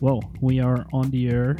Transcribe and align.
Whoa, 0.00 0.20
we 0.40 0.60
are 0.60 0.86
on 0.92 1.10
the 1.10 1.28
air. 1.28 1.56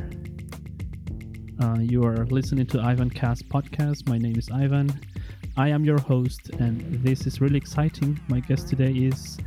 Uh, 1.60 1.78
you 1.80 2.04
are 2.04 2.24
listening 2.26 2.66
to 2.66 2.80
Ivan 2.80 3.10
Cast 3.10 3.48
podcast. 3.48 4.08
My 4.08 4.16
name 4.16 4.38
is 4.38 4.48
Ivan. 4.48 4.88
I 5.56 5.70
am 5.70 5.84
your 5.84 5.98
host, 5.98 6.50
and 6.50 7.02
this 7.02 7.26
is 7.26 7.40
really 7.40 7.56
exciting. 7.56 8.20
My 8.28 8.38
guest 8.38 8.68
today 8.68 8.92
is 8.92 9.38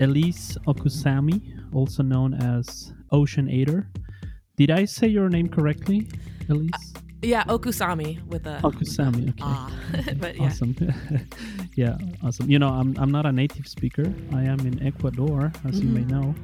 Elise 0.00 0.56
Okusami, 0.66 1.42
also 1.74 2.02
known 2.02 2.32
as 2.32 2.94
Oceanator. 3.12 3.86
Did 4.56 4.70
I 4.70 4.86
say 4.86 5.06
your 5.06 5.28
name 5.28 5.50
correctly, 5.50 6.08
Elise? 6.48 6.70
Uh, 6.96 7.00
yeah, 7.20 7.44
Okusami 7.44 8.26
with 8.28 8.46
a 8.46 8.58
Okusami. 8.64 9.28
Okay. 9.28 9.38
Ah, 9.42 9.70
but 10.16 10.36
yeah. 10.38 10.44
Awesome. 10.44 10.74
yeah, 11.74 11.98
awesome. 12.24 12.50
You 12.50 12.58
know, 12.58 12.70
I'm 12.70 12.96
I'm 12.96 13.10
not 13.10 13.26
a 13.26 13.32
native 13.32 13.68
speaker. 13.68 14.10
I 14.32 14.44
am 14.44 14.60
in 14.60 14.82
Ecuador, 14.82 15.52
as 15.66 15.74
mm-hmm. 15.74 15.82
you 15.82 15.88
may 15.92 16.00
mm-hmm. 16.00 16.22
know, 16.22 16.34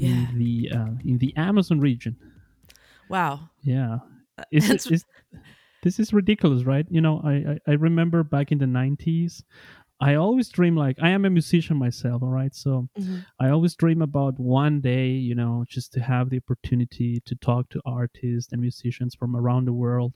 yeah. 0.00 0.10
in 0.10 0.38
the 0.38 0.70
uh, 0.74 0.94
in 1.04 1.18
the 1.18 1.34
Amazon 1.36 1.80
region. 1.80 2.16
Wow. 3.08 3.50
Yeah. 3.62 3.98
Uh, 4.38 4.44
is, 4.52 4.70
it, 4.70 4.90
is 4.90 5.04
this 5.82 5.98
is 5.98 6.12
ridiculous, 6.12 6.64
right? 6.64 6.86
You 6.90 7.00
know, 7.00 7.20
I, 7.24 7.32
I 7.32 7.58
I 7.68 7.72
remember 7.72 8.22
back 8.22 8.52
in 8.52 8.58
the 8.58 8.66
90s, 8.66 9.42
I 10.00 10.14
always 10.14 10.48
dream 10.48 10.76
like 10.76 10.96
I 11.02 11.10
am 11.10 11.24
a 11.24 11.30
musician 11.30 11.76
myself, 11.76 12.22
all 12.22 12.30
right? 12.30 12.54
So 12.54 12.88
mm-hmm. 12.98 13.18
I 13.38 13.50
always 13.50 13.74
dream 13.76 14.00
about 14.00 14.38
one 14.38 14.80
day, 14.80 15.08
you 15.08 15.34
know, 15.34 15.64
just 15.68 15.92
to 15.92 16.00
have 16.00 16.30
the 16.30 16.38
opportunity 16.38 17.20
to 17.26 17.34
talk 17.36 17.68
to 17.70 17.82
artists 17.84 18.52
and 18.52 18.62
musicians 18.62 19.14
from 19.14 19.36
around 19.36 19.66
the 19.66 19.74
world 19.74 20.14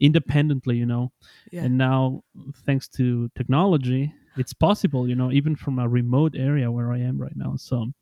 independently, 0.00 0.76
you 0.76 0.86
know. 0.86 1.12
Yeah. 1.52 1.64
And 1.64 1.76
now 1.76 2.22
thanks 2.64 2.88
to 2.90 3.28
technology, 3.36 4.14
it's 4.38 4.52
possible, 4.52 5.08
you 5.08 5.14
know, 5.14 5.30
even 5.32 5.56
from 5.56 5.78
a 5.78 5.88
remote 5.88 6.34
area 6.36 6.70
where 6.70 6.92
I 6.92 6.98
am 6.98 7.18
right 7.18 7.36
now. 7.36 7.56
So 7.56 7.92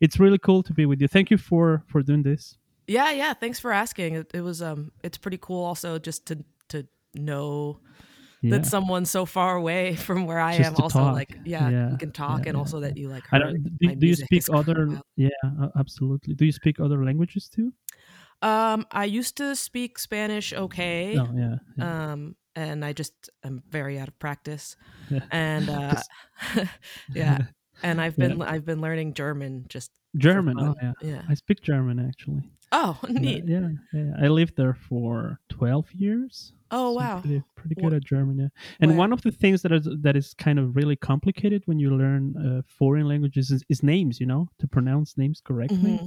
it's 0.00 0.18
really 0.18 0.38
cool 0.38 0.62
to 0.62 0.72
be 0.72 0.86
with 0.86 1.00
you. 1.00 1.08
Thank 1.08 1.30
you 1.30 1.38
for 1.38 1.84
for 1.86 2.02
doing 2.02 2.22
this. 2.22 2.56
Yeah, 2.86 3.10
yeah, 3.12 3.32
thanks 3.34 3.58
for 3.58 3.72
asking. 3.72 4.14
It, 4.14 4.30
it 4.34 4.40
was 4.42 4.60
um 4.62 4.92
it's 5.02 5.18
pretty 5.18 5.38
cool 5.40 5.64
also 5.64 5.98
just 5.98 6.26
to 6.26 6.44
to 6.68 6.86
know 7.14 7.80
yeah. 8.44 8.58
that 8.58 8.66
someone 8.66 9.04
so 9.04 9.24
far 9.24 9.56
away 9.56 9.94
from 10.06 10.26
where 10.26 10.38
I 10.38 10.56
Just 10.56 10.70
am 10.70 10.76
also 10.82 10.98
talk. 10.98 11.14
like 11.14 11.38
yeah, 11.44 11.68
yeah, 11.68 11.90
you 11.90 11.96
can 11.96 12.12
talk 12.12 12.44
yeah, 12.44 12.50
and 12.50 12.56
also 12.56 12.80
that 12.80 12.96
you 12.96 13.08
like 13.08 13.24
I 13.32 13.38
don't, 13.38 13.78
do 13.78 14.06
you 14.06 14.14
speak 14.14 14.44
other 14.52 15.00
yeah 15.16 15.28
absolutely 15.78 16.34
do 16.34 16.44
you 16.44 16.52
speak 16.52 16.78
other 16.80 17.04
languages 17.04 17.48
too 17.48 17.72
um 18.42 18.86
I 18.90 19.04
used 19.04 19.36
to 19.38 19.56
speak 19.56 19.98
Spanish 19.98 20.52
okay 20.52 21.16
oh, 21.18 21.28
yeah, 21.34 22.12
um 22.12 22.36
and 22.56 22.84
I 22.84 22.92
just 22.92 23.30
am 23.42 23.62
very 23.68 23.98
out 23.98 24.08
of 24.08 24.18
practice 24.18 24.76
and 25.30 25.68
uh 25.70 26.00
yeah 27.14 27.38
and 27.82 28.00
I've 28.00 28.16
been 28.16 28.42
I've 28.42 28.64
been 28.64 28.80
learning 28.80 29.14
German 29.14 29.66
just 29.68 29.90
German 30.16 30.58
oh 30.60 30.74
yeah 30.82 30.92
yeah 31.02 31.22
I 31.28 31.34
speak 31.34 31.62
German 31.62 31.98
actually 31.98 32.42
Oh, 32.76 32.98
neat. 33.08 33.44
Yeah, 33.46 33.68
yeah, 33.92 34.12
I 34.20 34.26
lived 34.26 34.56
there 34.56 34.74
for 34.74 35.38
12 35.48 35.92
years. 35.92 36.52
Oh, 36.72 36.92
so 36.92 36.98
wow. 36.98 37.20
Pretty, 37.20 37.42
pretty 37.54 37.74
good 37.76 37.94
at 37.94 38.04
German, 38.04 38.36
yeah. 38.38 38.48
And 38.80 38.98
one 38.98 39.12
of 39.12 39.22
the 39.22 39.30
things 39.30 39.62
that 39.62 39.70
is 39.70 39.88
that 40.00 40.16
is 40.16 40.34
kind 40.34 40.58
of 40.58 40.74
really 40.74 40.96
complicated 40.96 41.62
when 41.66 41.78
you 41.78 41.96
learn 41.96 42.34
uh, 42.36 42.62
foreign 42.66 43.06
languages 43.06 43.52
is, 43.52 43.62
is, 43.68 43.84
names, 43.84 44.18
you 44.18 44.26
know, 44.26 44.48
to 44.58 44.66
pronounce 44.66 45.16
names 45.16 45.40
correctly. 45.40 45.92
Mm-hmm. 45.92 46.06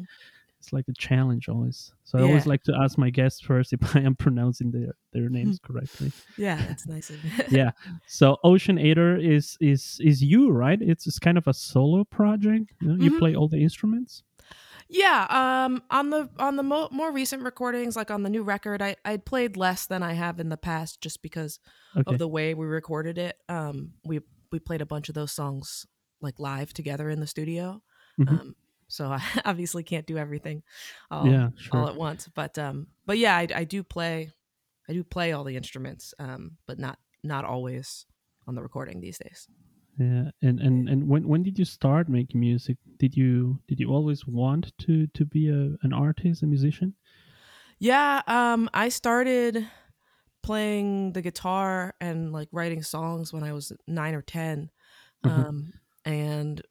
It's 0.59 0.73
like 0.73 0.85
a 0.87 0.93
challenge 0.93 1.49
always. 1.49 1.93
So 2.03 2.17
I 2.17 2.23
always 2.23 2.45
like 2.45 2.63
to 2.63 2.75
ask 2.75 2.97
my 2.97 3.09
guests 3.09 3.41
first 3.41 3.73
if 3.73 3.79
I 3.95 3.99
am 3.99 4.15
pronouncing 4.15 4.71
their, 4.71 4.95
their 5.13 5.29
names 5.37 5.59
correctly. 5.59 6.11
yeah, 6.37 6.57
that's 6.67 6.87
nice 6.87 7.09
of 7.09 7.17
yeah. 7.51 7.71
So 8.07 8.37
Oceanator 8.43 9.23
is 9.23 9.57
is 9.61 9.99
is 10.03 10.21
you, 10.21 10.49
right? 10.49 10.81
It's, 10.81 11.07
it's 11.07 11.19
kind 11.19 11.37
of 11.37 11.47
a 11.47 11.53
solo 11.53 12.03
project. 12.03 12.71
You, 12.81 12.87
know? 12.87 12.93
mm-hmm. 12.95 13.03
you 13.03 13.19
play 13.19 13.35
all 13.35 13.47
the 13.47 13.61
instruments. 13.61 14.23
Yeah, 14.89 15.27
um, 15.29 15.83
on 15.91 16.11
the 16.11 16.29
on 16.39 16.55
the 16.55 16.63
mo- 16.63 16.87
more 16.91 17.11
recent 17.11 17.43
recordings, 17.43 17.97
like 17.97 18.09
on 18.09 18.23
the 18.23 18.29
new 18.29 18.43
record, 18.43 18.81
I 18.81 18.95
I 19.03 19.17
played 19.17 19.57
less 19.57 19.85
than 19.85 20.01
I 20.01 20.13
have 20.13 20.39
in 20.39 20.49
the 20.49 20.57
past, 20.57 21.01
just 21.01 21.21
because 21.21 21.59
okay. 21.95 22.13
of 22.13 22.19
the 22.19 22.27
way 22.27 22.53
we 22.53 22.65
recorded 22.65 23.17
it. 23.17 23.37
Um, 23.49 23.91
we 24.05 24.21
we 24.51 24.59
played 24.59 24.81
a 24.81 24.85
bunch 24.85 25.09
of 25.09 25.15
those 25.15 25.33
songs 25.33 25.85
like 26.21 26.39
live 26.39 26.73
together 26.73 27.09
in 27.09 27.19
the 27.19 27.27
studio. 27.27 27.81
Mm-hmm. 28.19 28.33
Um, 28.33 28.55
so 28.87 29.07
I 29.07 29.21
obviously 29.45 29.83
can't 29.83 30.05
do 30.05 30.17
everything 30.17 30.63
all, 31.11 31.27
yeah, 31.27 31.49
sure. 31.57 31.81
all 31.81 31.87
at 31.89 31.95
once. 31.95 32.29
But 32.33 32.57
um, 32.57 32.87
but 33.05 33.17
yeah, 33.17 33.35
I, 33.35 33.47
I 33.55 33.63
do 33.63 33.83
play, 33.83 34.31
I 34.87 34.93
do 34.93 35.03
play 35.03 35.31
all 35.31 35.43
the 35.43 35.57
instruments, 35.57 36.13
um, 36.19 36.57
but 36.65 36.79
not 36.79 36.99
not 37.23 37.45
always 37.45 38.05
on 38.47 38.55
the 38.55 38.61
recording 38.61 39.01
these 39.01 39.17
days 39.17 39.47
yeah 39.97 40.29
and 40.41 40.59
and 40.59 40.87
and 40.87 41.07
when 41.07 41.27
when 41.27 41.43
did 41.43 41.57
you 41.57 41.65
start 41.65 42.07
making 42.07 42.39
music 42.39 42.77
did 42.97 43.15
you 43.15 43.59
did 43.67 43.79
you 43.79 43.89
always 43.91 44.27
want 44.27 44.71
to 44.77 45.07
to 45.07 45.25
be 45.25 45.49
a 45.49 45.75
an 45.81 45.93
artist 45.93 46.43
a 46.43 46.45
musician 46.45 46.93
yeah 47.79 48.21
um 48.27 48.69
i 48.73 48.89
started 48.89 49.67
playing 50.43 51.11
the 51.13 51.21
guitar 51.21 51.95
and 51.99 52.31
like 52.31 52.47
writing 52.51 52.83
songs 52.83 53.33
when 53.33 53.43
i 53.43 53.51
was 53.51 53.71
9 53.87 54.15
or 54.15 54.21
10 54.21 54.69
mm-hmm. 55.25 55.41
um 55.41 55.73
and 56.05 56.61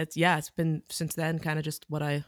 it's 0.00 0.16
yeah 0.16 0.38
it's 0.38 0.50
been 0.50 0.82
since 0.88 1.14
then 1.14 1.38
kind 1.38 1.58
of 1.58 1.64
just 1.64 1.84
what 1.88 2.02
i 2.02 2.24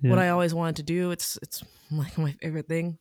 yeah. 0.00 0.10
what 0.10 0.18
i 0.18 0.28
always 0.28 0.54
wanted 0.54 0.76
to 0.76 0.82
do 0.82 1.10
it's 1.10 1.38
it's 1.42 1.62
like 1.90 2.16
my 2.18 2.32
favorite 2.32 2.68
thing 2.68 2.98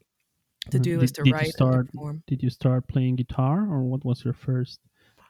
to 0.69 0.78
mm-hmm. 0.78 0.84
do 0.84 0.96
did, 0.96 1.03
is 1.03 1.12
to 1.12 1.24
did 1.24 1.34
write 1.34 1.46
you 1.47 1.52
start, 1.52 1.88
did 2.28 2.44
you 2.44 2.50
start 2.50 2.88
playing 2.88 3.16
guitar 3.16 3.62
or 3.62 3.81
what 3.81 4.06
was 4.06 4.24
your 4.24 4.34
first 4.34 4.80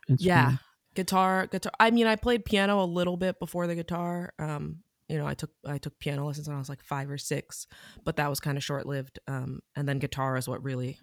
instrument? 0.10 0.22
yeah 0.22 0.58
guitar 0.94 1.48
guitar 1.48 1.72
i 1.80 1.90
mean 1.90 2.06
i 2.06 2.16
played 2.16 2.44
piano 2.44 2.84
a 2.84 2.86
little 2.86 3.18
bit 3.18 3.40
before 3.40 3.66
the 3.66 3.76
guitar 3.76 4.34
um 4.40 4.78
you 5.08 5.18
know 5.18 5.26
i 5.26 5.34
took 5.34 5.52
i 5.66 5.78
took 5.78 5.98
piano 6.00 6.26
lessons 6.26 6.48
when 6.48 6.56
i 6.56 6.60
was 6.60 6.70
like 6.70 6.84
five 6.84 7.10
or 7.10 7.18
six 7.18 7.66
but 8.04 8.18
that 8.18 8.30
was 8.30 8.40
kind 8.40 8.58
of 8.58 8.64
short-lived 8.64 9.20
um 9.28 9.62
and 9.76 9.88
then 9.88 10.00
guitar 10.00 10.38
is 10.38 10.48
what 10.48 10.64
really 10.64 10.98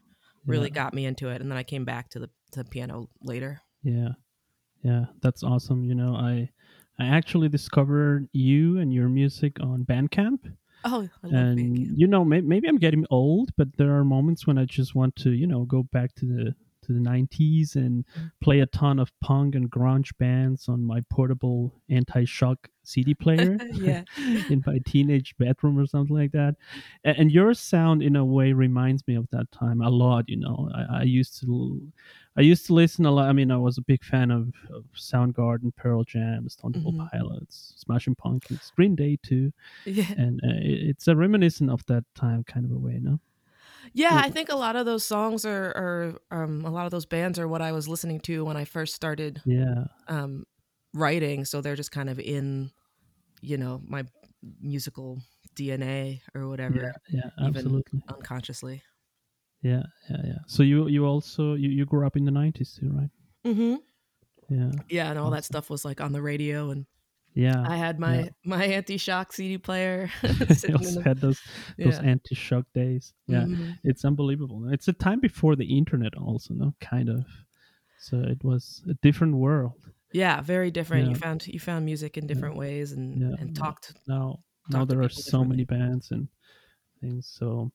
really 0.46 0.68
yeah. 0.68 0.74
got 0.74 0.94
me 0.94 1.06
into 1.06 1.28
it 1.28 1.40
and 1.40 1.50
then 1.50 1.58
i 1.58 1.62
came 1.62 1.84
back 1.84 2.10
to 2.10 2.18
the 2.18 2.30
to 2.52 2.64
piano 2.64 3.08
later 3.22 3.60
yeah 3.82 4.10
yeah 4.82 5.06
that's 5.22 5.42
awesome 5.42 5.84
you 5.84 5.94
know 5.94 6.14
i 6.14 6.48
i 6.98 7.06
actually 7.06 7.48
discovered 7.48 8.28
you 8.32 8.78
and 8.78 8.92
your 8.92 9.08
music 9.08 9.58
on 9.60 9.84
bandcamp 9.84 10.40
Oh, 10.84 11.08
and 11.24 11.58
Bandcamp. 11.58 11.98
you 11.98 12.06
know, 12.06 12.24
may, 12.24 12.40
maybe 12.40 12.68
I'm 12.68 12.78
getting 12.78 13.04
old, 13.10 13.50
but 13.56 13.76
there 13.76 13.96
are 13.96 14.04
moments 14.04 14.46
when 14.46 14.58
I 14.58 14.64
just 14.64 14.94
want 14.94 15.16
to, 15.16 15.32
you 15.32 15.48
know, 15.48 15.64
go 15.64 15.82
back 15.82 16.14
to 16.14 16.24
the 16.24 16.54
to 16.88 16.94
the 16.94 17.00
90s 17.00 17.76
and 17.76 18.04
mm. 18.18 18.30
play 18.42 18.60
a 18.60 18.66
ton 18.66 18.98
of 18.98 19.12
punk 19.20 19.54
and 19.54 19.70
grunge 19.70 20.10
bands 20.18 20.68
on 20.68 20.82
my 20.82 21.02
portable 21.10 21.74
anti-shock 21.90 22.68
CD 22.82 23.14
player 23.14 23.58
in 24.48 24.62
my 24.66 24.78
teenage 24.86 25.36
bedroom 25.38 25.78
or 25.78 25.86
something 25.86 26.16
like 26.16 26.32
that. 26.32 26.56
And, 27.04 27.18
and, 27.18 27.32
your 27.32 27.52
sound, 27.54 28.02
in 28.02 28.16
a 28.16 28.24
way, 28.24 28.52
reminds 28.52 29.06
me 29.06 29.14
of 29.14 29.28
that 29.30 29.52
time 29.52 29.82
a 29.82 29.90
lot. 29.90 30.28
You 30.28 30.38
know, 30.38 30.70
I, 30.74 31.00
I, 31.00 31.02
used 31.02 31.38
to, 31.40 31.80
I 32.36 32.40
used 32.40 32.66
to 32.66 32.74
listen 32.74 33.04
a 33.04 33.10
lot. 33.10 33.28
I 33.28 33.32
mean, 33.32 33.50
I 33.50 33.58
was 33.58 33.76
a 33.76 33.82
big 33.82 34.02
fan 34.02 34.30
of, 34.30 34.54
of 34.72 34.84
Soundgarden, 34.96 35.76
Pearl 35.76 36.04
Jam, 36.04 36.48
Stone 36.48 36.72
Temple 36.72 36.92
mm-hmm. 36.92 37.06
Pilots, 37.08 37.74
Smashing 37.76 38.14
Pumpkins, 38.14 38.72
Green 38.74 38.96
Day 38.96 39.18
too. 39.22 39.52
Yeah, 39.84 40.10
and 40.16 40.40
uh, 40.42 40.56
it, 40.62 40.88
it's 40.88 41.08
a 41.08 41.14
reminiscent 41.14 41.70
of 41.70 41.84
that 41.86 42.04
time, 42.14 42.44
kind 42.44 42.64
of 42.64 42.72
a 42.72 42.78
way, 42.78 42.98
no? 43.02 43.20
Yeah, 43.92 44.20
I 44.22 44.30
think 44.30 44.48
a 44.48 44.56
lot 44.56 44.76
of 44.76 44.86
those 44.86 45.04
songs 45.04 45.44
are, 45.44 46.18
are 46.30 46.42
um, 46.42 46.64
a 46.64 46.70
lot 46.70 46.84
of 46.84 46.90
those 46.90 47.06
bands 47.06 47.38
are 47.38 47.48
what 47.48 47.62
I 47.62 47.72
was 47.72 47.88
listening 47.88 48.20
to 48.20 48.44
when 48.44 48.56
I 48.56 48.64
first 48.64 48.94
started. 48.94 49.40
Yeah. 49.44 49.84
Um, 50.08 50.44
writing, 50.94 51.44
so 51.44 51.60
they're 51.60 51.76
just 51.76 51.92
kind 51.92 52.08
of 52.08 52.18
in, 52.18 52.70
you 53.40 53.56
know, 53.56 53.80
my 53.86 54.04
musical 54.60 55.18
DNA 55.56 56.20
or 56.34 56.48
whatever. 56.48 56.94
Yeah, 57.10 57.22
yeah 57.38 57.46
absolutely. 57.46 58.02
unconsciously. 58.08 58.82
Yeah, 59.62 59.82
yeah, 60.08 60.20
yeah. 60.24 60.38
So 60.46 60.62
you 60.62 60.86
you 60.88 61.04
also 61.04 61.54
you, 61.54 61.68
you 61.68 61.84
grew 61.84 62.06
up 62.06 62.16
in 62.16 62.24
the 62.24 62.30
nineties 62.30 62.78
too, 62.78 62.90
right? 62.92 63.10
Mm-hmm. 63.44 63.76
Yeah. 64.48 64.70
Yeah, 64.88 65.10
and 65.10 65.18
all 65.18 65.26
awesome. 65.26 65.34
that 65.34 65.44
stuff 65.44 65.68
was 65.68 65.84
like 65.84 66.00
on 66.00 66.12
the 66.12 66.22
radio 66.22 66.70
and 66.70 66.86
yeah, 67.38 67.64
I 67.64 67.76
had 67.76 68.00
my 68.00 68.22
yeah. 68.22 68.28
my 68.44 68.64
anti 68.64 68.96
shock 68.96 69.32
CD 69.32 69.58
player. 69.58 70.10
I 70.24 70.72
also 70.72 71.00
had 71.00 71.20
those 71.20 71.40
those 71.78 72.00
yeah. 72.00 72.10
anti 72.10 72.34
shock 72.34 72.64
days. 72.74 73.14
Yeah, 73.28 73.42
mm-hmm. 73.42 73.70
it's 73.84 74.04
unbelievable. 74.04 74.68
It's 74.72 74.88
a 74.88 74.92
time 74.92 75.20
before 75.20 75.54
the 75.54 75.78
internet, 75.78 76.16
also, 76.16 76.52
no, 76.54 76.74
kind 76.80 77.08
of. 77.08 77.24
So 78.00 78.18
it 78.18 78.42
was 78.42 78.82
a 78.90 78.94
different 78.94 79.36
world. 79.36 79.78
Yeah, 80.12 80.40
very 80.40 80.72
different. 80.72 81.04
Yeah. 81.04 81.10
You 81.10 81.14
found 81.14 81.46
you 81.46 81.60
found 81.60 81.84
music 81.84 82.16
in 82.16 82.26
different 82.26 82.56
ways 82.56 82.90
and 82.90 83.38
and 83.38 83.54
talked. 83.54 83.94
Now 84.08 84.40
now 84.68 84.84
there 84.84 85.00
are 85.02 85.08
so 85.08 85.44
many 85.44 85.64
bands 85.64 86.10
and 86.10 86.26
things. 87.00 87.30
So 87.38 87.70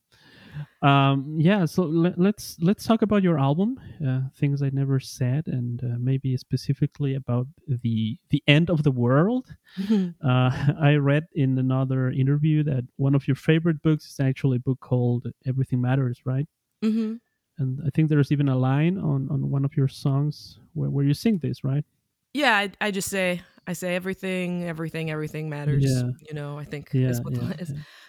um, 0.82 1.38
yeah, 1.40 1.66
so 1.66 1.84
let, 1.84 2.14
us 2.14 2.18
let's, 2.18 2.58
let's 2.60 2.86
talk 2.86 3.02
about 3.02 3.24
your 3.24 3.40
album, 3.40 3.80
uh, 4.06 4.22
things 4.36 4.62
I 4.62 4.70
never 4.70 5.00
said, 5.00 5.48
and 5.48 5.84
uh, 5.84 5.96
maybe 6.00 6.36
specifically 6.38 7.16
about 7.16 7.48
the 7.68 8.18
the 8.30 8.44
end 8.48 8.70
of 8.70 8.84
the 8.84 8.92
world. 8.92 9.56
Mm-hmm. 9.80 10.10
Uh, 10.24 10.74
I 10.80 10.96
read 10.96 11.26
in 11.34 11.58
another 11.58 12.10
interview 12.10 12.64
that 12.64 12.86
one 12.96 13.16
of 13.16 13.28
your 13.28 13.36
favorite 13.36 13.82
books 13.82 14.06
is 14.06 14.20
actually 14.20 14.58
a 14.58 14.60
book 14.60 14.80
called 14.80 15.28
Everything 15.46 15.82
Matters, 15.82 16.22
right? 16.26 16.48
Mm-hmm. 16.84 17.16
And 17.58 17.82
I 17.86 17.90
think 17.94 18.10
there's 18.10 18.32
even 18.32 18.50
a 18.50 18.58
line 18.58 18.98
on 18.98 19.28
on 19.30 19.50
one 19.50 19.66
of 19.66 19.76
your 19.76 19.88
songs 19.88 20.60
where, 20.74 20.90
where 20.90 21.06
you 21.06 21.14
sing 21.14 21.40
this, 21.40 21.64
right? 21.64 21.86
Yeah, 22.34 22.56
I, 22.56 22.72
I 22.82 22.92
just 22.92 23.10
say 23.10 23.42
I 23.65 23.74
say 23.74 23.95
everything, 23.95 24.63
everything, 24.63 25.10
everything 25.10 25.50
matters. 25.50 25.83
Yeah. 25.86 26.10
You 26.27 26.33
know, 26.33 26.57
I 26.57 26.65
think 26.65 26.89
yeah, 26.94 27.13
yeah, 27.30 27.54
yeah. 27.60 27.65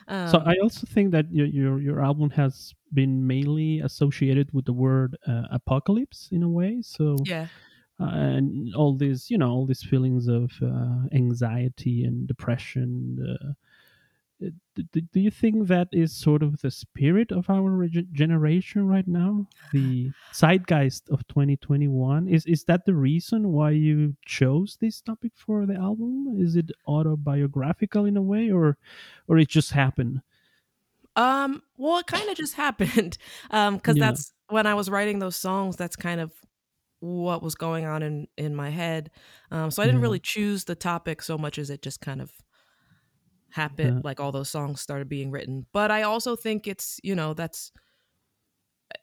Um, 0.09 0.29
so 0.29 0.39
I 0.39 0.57
also 0.63 0.87
think 0.87 1.13
that 1.13 1.33
your, 1.33 1.47
your 1.47 1.81
your 1.81 2.05
album 2.05 2.31
has 2.31 2.75
been 2.93 3.27
mainly 3.27 3.81
associated 3.81 4.49
with 4.53 4.65
the 4.65 4.73
word 4.73 5.17
uh, 5.27 5.43
apocalypse 5.51 6.29
in 6.33 6.43
a 6.43 6.49
way. 6.49 6.83
So 6.83 7.17
yeah, 7.25 7.47
uh, 8.01 8.11
and 8.11 8.75
all 8.75 8.97
these 8.97 9.31
you 9.31 9.39
know 9.39 9.51
all 9.51 9.67
these 9.67 9.83
feelings 9.83 10.27
of 10.27 10.51
uh, 10.63 11.07
anxiety 11.13 12.05
and 12.05 12.27
depression 12.27 13.19
uh, 13.23 13.53
do, 14.41 15.01
do 15.01 15.21
you 15.21 15.31
think 15.31 15.69
that 15.69 15.89
is 15.93 16.13
sort 16.13 16.43
of 16.43 16.61
the 16.61 16.71
spirit 16.71 17.31
of 17.31 17.49
our 17.49 17.87
generation 18.13 18.87
right 18.87 19.07
now? 19.07 19.47
The 19.73 20.11
zeitgeist 20.33 21.09
of 21.11 21.27
2021 21.29 22.29
is 22.29 22.45
is 22.47 22.65
that 22.65 22.85
the 22.85 22.95
reason 22.95 23.53
why 23.53 23.71
you 23.71 24.17
chose 24.27 24.77
this 24.81 25.01
topic 25.01 25.33
for 25.37 25.67
the 25.67 25.75
album? 25.75 26.37
Is 26.39 26.57
it 26.57 26.71
autobiographical 26.87 28.05
in 28.05 28.17
a 28.17 28.23
way 28.23 28.51
or 28.51 28.77
or 29.29 29.39
it 29.39 29.49
just 29.49 29.73
happened? 29.73 30.23
Um 31.17 31.63
well 31.77 31.99
it 31.99 32.07
kind 32.07 32.29
of 32.29 32.37
just 32.37 32.55
happened 32.65 33.19
um 33.51 33.77
because 33.77 33.97
yeah. 33.97 34.07
that's 34.07 34.33
when 34.49 34.67
i 34.67 34.75
was 34.75 34.91
writing 34.91 35.21
those 35.21 35.37
songs 35.37 35.77
that's 35.77 35.97
kind 35.97 36.21
of 36.21 36.33
what 37.01 37.43
was 37.43 37.55
going 37.55 37.85
on 37.85 38.03
in 38.03 38.27
in 38.37 38.55
my 38.55 38.71
head. 38.71 39.11
Um 39.51 39.71
so 39.71 39.83
i 39.83 39.87
didn't 39.87 40.01
yeah. 40.01 40.07
really 40.07 40.19
choose 40.19 40.65
the 40.65 40.75
topic 40.75 41.23
so 41.23 41.39
much 41.39 41.59
as 41.59 41.71
it 41.71 41.83
just 41.83 42.01
kind 42.01 42.21
of 42.21 42.33
happened 43.55 43.97
yeah. 43.99 44.01
like 44.03 44.19
all 44.19 44.33
those 44.33 44.51
songs 44.51 44.81
started 44.81 45.09
being 45.09 45.31
written 45.31 45.65
but 45.73 45.89
i 45.89 46.03
also 46.03 46.35
think 46.35 46.67
it's 46.67 46.99
you 47.05 47.15
know 47.15 47.35
that's 47.35 47.71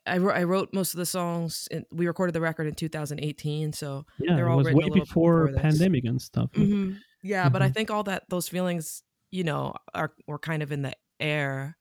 I, 0.05 0.15
I 0.15 0.43
wrote 0.43 0.73
most 0.73 0.93
of 0.93 0.97
the 0.97 1.05
songs 1.05 1.69
in, 1.71 1.85
we 1.89 2.05
recorded 2.05 2.33
the 2.33 2.41
record 2.41 2.67
in 2.67 2.75
2018 2.75 3.71
so 3.71 4.05
yeah 4.19 4.35
they're 4.35 4.49
all 4.49 4.59
it 4.59 4.65
was 4.65 4.73
way 4.73 4.89
before, 4.89 5.47
before 5.47 5.61
pandemic 5.61 6.03
and 6.03 6.21
stuff 6.21 6.51
mm-hmm. 6.51 6.97
yeah 7.23 7.43
mm-hmm. 7.43 7.53
but 7.53 7.61
i 7.61 7.65
mm-hmm. 7.65 7.73
think 7.73 7.91
all 7.91 8.03
that 8.03 8.23
those 8.29 8.49
feelings 8.49 9.03
you 9.31 9.45
know 9.45 9.73
are 9.93 10.11
were 10.27 10.39
kind 10.39 10.61
of 10.61 10.73
in 10.73 10.81
the 10.81 10.93
air 11.21 11.77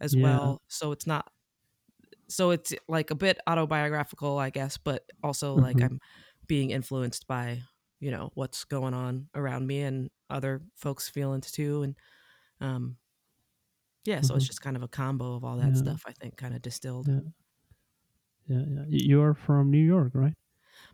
as 0.00 0.14
yeah. 0.14 0.22
well 0.22 0.62
so 0.66 0.92
it's 0.92 1.06
not 1.06 1.30
so 2.28 2.52
it's 2.52 2.72
like 2.88 3.10
a 3.10 3.14
bit 3.14 3.38
autobiographical 3.46 4.38
i 4.38 4.48
guess 4.48 4.78
but 4.78 5.04
also 5.22 5.54
mm-hmm. 5.54 5.64
like 5.64 5.82
i'm 5.82 6.00
being 6.46 6.70
influenced 6.70 7.26
by 7.26 7.60
you 8.00 8.10
know 8.10 8.30
what's 8.34 8.64
going 8.64 8.94
on 8.94 9.28
around 9.34 9.66
me 9.66 9.82
and 9.82 10.10
other 10.30 10.60
folks' 10.76 11.08
feelings 11.08 11.50
too 11.50 11.82
and 11.82 11.94
um, 12.64 12.96
yeah, 14.04 14.20
so 14.20 14.28
mm-hmm. 14.28 14.36
it's 14.38 14.46
just 14.46 14.60
kind 14.60 14.76
of 14.76 14.82
a 14.82 14.88
combo 14.88 15.34
of 15.34 15.44
all 15.44 15.56
that 15.56 15.72
yeah. 15.72 15.82
stuff. 15.82 16.02
I 16.06 16.12
think 16.12 16.36
kind 16.36 16.54
of 16.54 16.62
distilled. 16.62 17.08
Yeah. 17.08 17.20
yeah, 18.48 18.64
yeah. 18.68 18.82
You're 18.88 19.34
from 19.34 19.70
New 19.70 19.84
York, 19.84 20.12
right? 20.14 20.34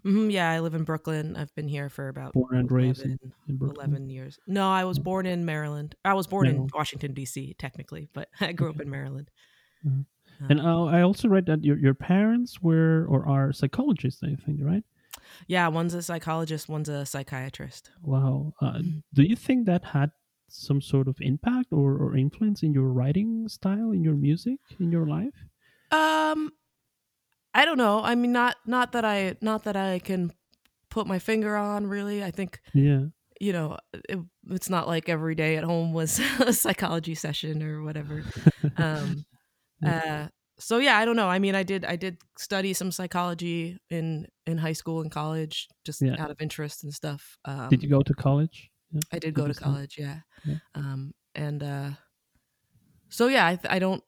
Mm-hmm, 0.05 0.31
yeah, 0.31 0.51
I 0.51 0.61
live 0.61 0.75
in 0.75 0.85
Brooklyn. 0.85 1.37
I've 1.37 1.55
been 1.55 1.69
here 1.69 1.89
for 1.91 2.09
about 2.09 2.33
born 2.33 2.57
and 2.57 2.71
11, 2.71 2.89
raised 2.89 3.03
in, 3.03 3.19
in 3.49 3.59
11 3.61 4.09
years. 4.09 4.39
No, 4.47 4.71
I 4.71 4.85
was 4.85 4.99
born 4.99 5.27
in 5.27 5.45
Maryland. 5.45 5.95
I 6.05 6.15
was 6.15 6.27
born 6.27 6.47
in 6.47 6.69
Washington 6.73 7.13
D.C. 7.13 7.55
technically, 7.59 8.09
but 8.15 8.29
I 8.41 8.53
grew 8.53 8.69
okay. 8.69 8.77
up 8.77 8.83
in 8.83 8.91
Maryland. 8.91 9.31
Uh-huh. 9.87 10.03
Um, 10.43 10.47
and 10.49 10.61
I 10.63 11.03
also 11.03 11.29
read 11.29 11.45
that 11.47 11.65
your 11.65 11.77
your 11.77 11.93
parents 11.93 12.63
were 12.63 13.05
or 13.11 13.29
are 13.29 13.53
psychologists. 13.53 14.23
I 14.23 14.37
think, 14.37 14.61
right? 14.63 14.83
Yeah, 15.47 15.69
one's 15.69 15.95
a 15.95 16.03
psychologist, 16.03 16.69
one's 16.69 16.89
a 16.89 17.05
psychiatrist. 17.05 17.91
Wow. 18.03 18.55
Uh, 18.61 18.73
mm-hmm. 18.73 18.99
do 19.13 19.23
you 19.23 19.37
think 19.37 19.67
that 19.67 19.85
had 19.85 20.13
some 20.53 20.81
sort 20.81 21.09
of 21.09 21.17
impact 21.21 21.73
or, 21.73 21.97
or 21.97 22.17
influence 22.17 22.63
in 22.63 22.73
your 22.73 22.89
writing 22.89 23.49
style, 23.49 23.93
in 23.93 24.03
your 24.03 24.15
music, 24.15 24.59
in 24.79 24.91
your 24.93 25.07
life? 25.07 25.35
Um, 25.91 26.53
I 27.55 27.65
don't 27.65 27.79
know. 27.79 28.01
I 28.03 28.15
mean, 28.15 28.33
not 28.33 28.57
not 28.67 28.93
that 28.93 29.05
I 29.05 29.37
not 29.41 29.65
that 29.65 29.77
I 29.77 29.99
can 29.99 30.33
put 30.89 31.07
my 31.07 31.19
finger 31.19 31.57
on. 31.57 31.87
Really, 31.87 32.23
I 32.23 32.31
think. 32.31 32.61
Yeah. 32.75 33.07
You 33.41 33.55
know, 33.55 33.79
it, 34.09 34.19
it's 34.51 34.69
not 34.69 34.87
like 34.87 35.09
every 35.09 35.35
day 35.35 35.57
at 35.57 35.65
home 35.65 35.95
was 35.95 36.21
a 36.41 36.53
psychology 36.53 37.15
session 37.15 37.63
or 37.63 37.83
whatever. 37.83 38.23
um, 38.77 39.25
uh, 39.85 40.27
so 40.59 40.79
yeah, 40.79 40.99
I 40.99 41.05
don't 41.05 41.17
know. 41.17 41.29
I 41.29 41.39
mean, 41.39 41.55
I 41.55 41.63
did 41.63 41.85
I 41.85 41.97
did 41.97 42.19
study 42.39 42.73
some 42.75 42.93
psychology 42.93 43.79
in 43.89 44.27
in 44.47 44.59
high 44.59 44.75
school 44.75 45.01
and 45.01 45.11
college, 45.11 45.69
just 45.85 46.03
yeah. 46.03 46.17
out 46.19 46.31
of 46.31 46.41
interest 46.41 46.85
and 46.85 46.93
stuff. 46.93 47.39
Um, 47.45 47.69
did 47.71 47.83
you 47.83 47.89
go 47.89 48.03
to 48.03 48.15
college? 48.15 48.70
Yeah. 48.93 49.01
I 49.13 49.19
did 49.19 49.35
go 49.35 49.47
to 49.47 49.55
college, 49.55 49.97
yeah. 49.99 50.21
yeah. 50.45 50.57
Um, 50.75 51.13
and 51.35 51.63
uh, 51.63 51.91
so 53.09 53.29
yeah, 53.29 53.47
I, 53.47 53.59
I 53.69 53.79
don't. 53.79 54.03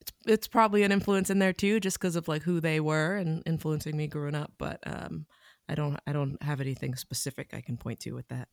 It's, 0.00 0.12
it's 0.26 0.48
probably 0.48 0.82
an 0.82 0.92
influence 0.92 1.30
in 1.30 1.38
there 1.38 1.52
too, 1.52 1.78
just 1.78 1.98
because 1.98 2.16
of 2.16 2.28
like 2.28 2.42
who 2.42 2.60
they 2.60 2.80
were 2.80 3.16
and 3.16 3.42
influencing 3.46 3.96
me 3.96 4.06
growing 4.06 4.34
up. 4.34 4.52
But 4.58 4.80
um, 4.86 5.26
I 5.68 5.74
don't 5.74 5.98
I 6.06 6.12
don't 6.12 6.42
have 6.42 6.60
anything 6.60 6.94
specific 6.96 7.50
I 7.52 7.60
can 7.60 7.76
point 7.76 8.00
to 8.00 8.12
with 8.12 8.28
that. 8.28 8.48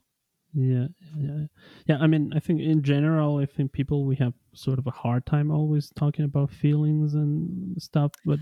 Yeah, 0.54 0.88
yeah, 1.16 1.46
yeah. 1.86 1.98
I 2.00 2.08
mean, 2.08 2.34
I 2.36 2.40
think 2.40 2.60
in 2.62 2.82
general, 2.82 3.38
I 3.38 3.46
think 3.46 3.72
people 3.72 4.06
we 4.06 4.16
have 4.16 4.34
sort 4.56 4.80
of 4.80 4.88
a 4.88 4.92
hard 4.92 5.26
time 5.26 5.52
always 5.52 5.92
talking 5.96 6.26
about 6.26 6.52
feelings 6.52 7.14
and 7.14 7.80
stuff. 7.82 8.12
But 8.26 8.40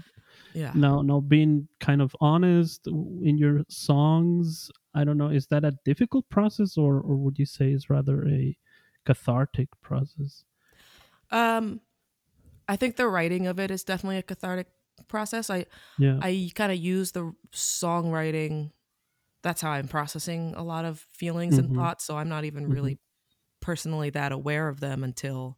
yeah, 0.58 0.72
now, 0.74 1.02
now 1.02 1.20
being 1.20 1.68
kind 1.80 2.02
of 2.02 2.16
honest 2.20 2.88
in 2.88 3.38
your 3.38 3.62
songs, 3.70 4.72
I 4.94 5.04
don't 5.04 5.18
know, 5.18 5.30
is 5.30 5.48
that 5.48 5.64
a 5.64 5.78
difficult 5.86 6.28
process, 6.30 6.78
or 6.78 6.96
or 6.96 7.16
would 7.16 7.38
you 7.38 7.46
say 7.46 7.72
is 7.72 7.90
rather 7.90 8.28
a 8.28 8.58
cathartic 9.06 9.70
process? 9.82 10.44
Um, 11.32 11.82
I 12.68 12.76
think 12.76 12.96
the 12.96 13.08
writing 13.08 13.48
of 13.48 13.60
it 13.60 13.72
is 13.72 13.84
definitely 13.84 14.18
a 14.18 14.24
cathartic 14.24 14.68
process. 15.08 15.50
I 15.50 15.66
yeah, 15.98 16.20
I 16.22 16.50
kind 16.56 16.72
of 16.72 16.78
use 16.78 17.12
the 17.12 17.34
songwriting 17.54 18.72
that's 19.44 19.62
how 19.62 19.72
I'm 19.72 19.88
processing 19.88 20.54
a 20.58 20.64
lot 20.64 20.86
of 20.86 21.00
feelings 21.12 21.56
mm-hmm. 21.56 21.68
and 21.68 21.76
thoughts. 21.76 22.04
So 22.04 22.18
I'm 22.18 22.30
not 22.30 22.44
even 22.44 22.64
mm-hmm. 22.64 22.74
really 22.74 22.98
personally 23.62 24.10
that 24.10 24.32
aware 24.32 24.68
of 24.68 24.80
them 24.80 25.04
until 25.04 25.58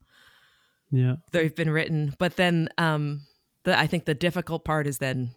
yeah 0.91 1.15
they've 1.31 1.55
been 1.55 1.69
written. 1.69 2.13
But 2.17 2.35
then 2.35 2.69
um 2.77 3.21
the 3.63 3.77
I 3.77 3.87
think 3.87 4.05
the 4.05 4.13
difficult 4.13 4.65
part 4.65 4.87
is 4.87 4.97
then 4.97 5.31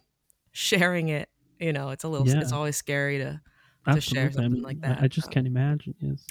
sharing 0.51 1.09
it. 1.09 1.29
You 1.59 1.73
know, 1.73 1.89
it's 1.89 2.03
a 2.03 2.07
little 2.07 2.27
yeah. 2.27 2.39
it's 2.41 2.51
always 2.51 2.75
scary 2.75 3.19
to 3.19 3.41
to 3.91 4.01
share 4.01 4.31
something 4.31 4.45
I 4.45 4.49
mean, 4.49 4.63
like 4.63 4.81
that. 4.81 5.01
I 5.01 5.07
just 5.07 5.27
um, 5.27 5.33
can't 5.33 5.47
imagine. 5.47 5.95
Yes, 5.99 6.25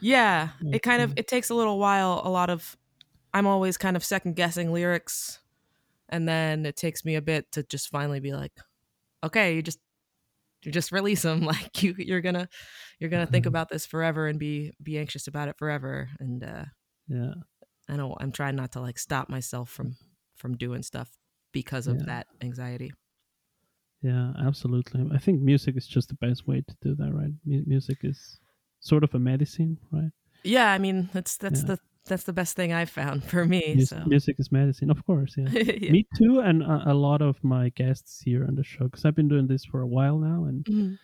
yeah, 0.00 0.48
yeah, 0.62 0.74
it 0.74 0.82
kind 0.82 1.02
of 1.02 1.12
it 1.16 1.28
takes 1.28 1.50
a 1.50 1.54
little 1.54 1.78
while. 1.78 2.22
A 2.24 2.30
lot 2.30 2.50
of 2.50 2.76
I'm 3.32 3.46
always 3.46 3.76
kind 3.76 3.96
of 3.96 4.04
second 4.04 4.36
guessing 4.36 4.72
lyrics, 4.72 5.40
and 6.08 6.28
then 6.28 6.66
it 6.66 6.76
takes 6.76 7.04
me 7.04 7.16
a 7.16 7.22
bit 7.22 7.52
to 7.52 7.62
just 7.62 7.88
finally 7.90 8.20
be 8.20 8.32
like, 8.32 8.52
okay, 9.22 9.54
you 9.54 9.62
just 9.62 9.78
you 10.62 10.72
just 10.72 10.92
release 10.92 11.22
them 11.22 11.40
like 11.44 11.82
you 11.82 11.94
you're 11.98 12.20
gonna 12.20 12.48
you're 12.98 13.10
gonna 13.10 13.26
think 13.26 13.44
mm-hmm. 13.44 13.48
about 13.48 13.68
this 13.68 13.86
forever 13.86 14.26
and 14.26 14.38
be 14.38 14.72
be 14.82 14.98
anxious 14.98 15.26
about 15.26 15.48
it 15.48 15.56
forever 15.58 16.08
and 16.18 16.44
uh 16.44 16.64
yeah 17.08 17.32
i 17.88 17.96
know 17.96 18.16
i'm 18.20 18.32
trying 18.32 18.56
not 18.56 18.72
to 18.72 18.80
like 18.80 18.98
stop 18.98 19.28
myself 19.28 19.70
from 19.70 19.96
from 20.40 20.56
doing 20.56 20.82
stuff 20.82 21.10
because 21.52 21.86
of 21.86 21.96
yeah. 21.98 22.06
that 22.06 22.26
anxiety 22.40 22.90
yeah 24.02 24.32
absolutely 24.44 25.06
i 25.14 25.18
think 25.18 25.40
music 25.40 25.76
is 25.76 25.86
just 25.86 26.08
the 26.08 26.14
best 26.14 26.48
way 26.48 26.62
to 26.66 26.74
do 26.80 26.94
that 26.94 27.12
right 27.12 27.32
M- 27.46 27.64
music 27.66 27.98
is 28.02 28.40
sort 28.80 29.04
of 29.04 29.14
a 29.14 29.18
medicine 29.18 29.78
right 29.92 30.10
yeah 30.42 30.72
i 30.72 30.78
mean 30.78 31.10
that's 31.12 31.36
that's 31.36 31.60
yeah. 31.60 31.66
the 31.66 31.78
that's 32.06 32.24
the 32.24 32.32
best 32.32 32.56
thing 32.56 32.72
I've 32.72 32.90
found 32.90 33.24
for 33.32 33.44
me. 33.44 33.74
Music, 33.74 33.98
so. 33.98 34.04
music 34.06 34.36
is 34.38 34.50
medicine, 34.50 34.90
of 34.90 35.04
course. 35.06 35.34
Yeah, 35.36 35.48
yeah. 35.52 35.92
me 35.92 36.06
too, 36.16 36.40
and 36.40 36.62
a, 36.62 36.92
a, 36.92 36.94
lot 36.94 37.22
of 37.22 37.42
my 37.42 37.70
guests 37.70 38.20
here 38.24 38.44
on 38.44 38.54
the 38.54 38.64
show 38.64 38.84
because 38.84 39.04
I've 39.04 39.14
been 39.14 39.28
doing 39.28 39.46
this 39.46 39.64
for 39.64 39.80
a 39.80 39.86
while 39.86 40.18
now, 40.18 40.44
and 40.44 40.64
mm-hmm. 40.64 40.94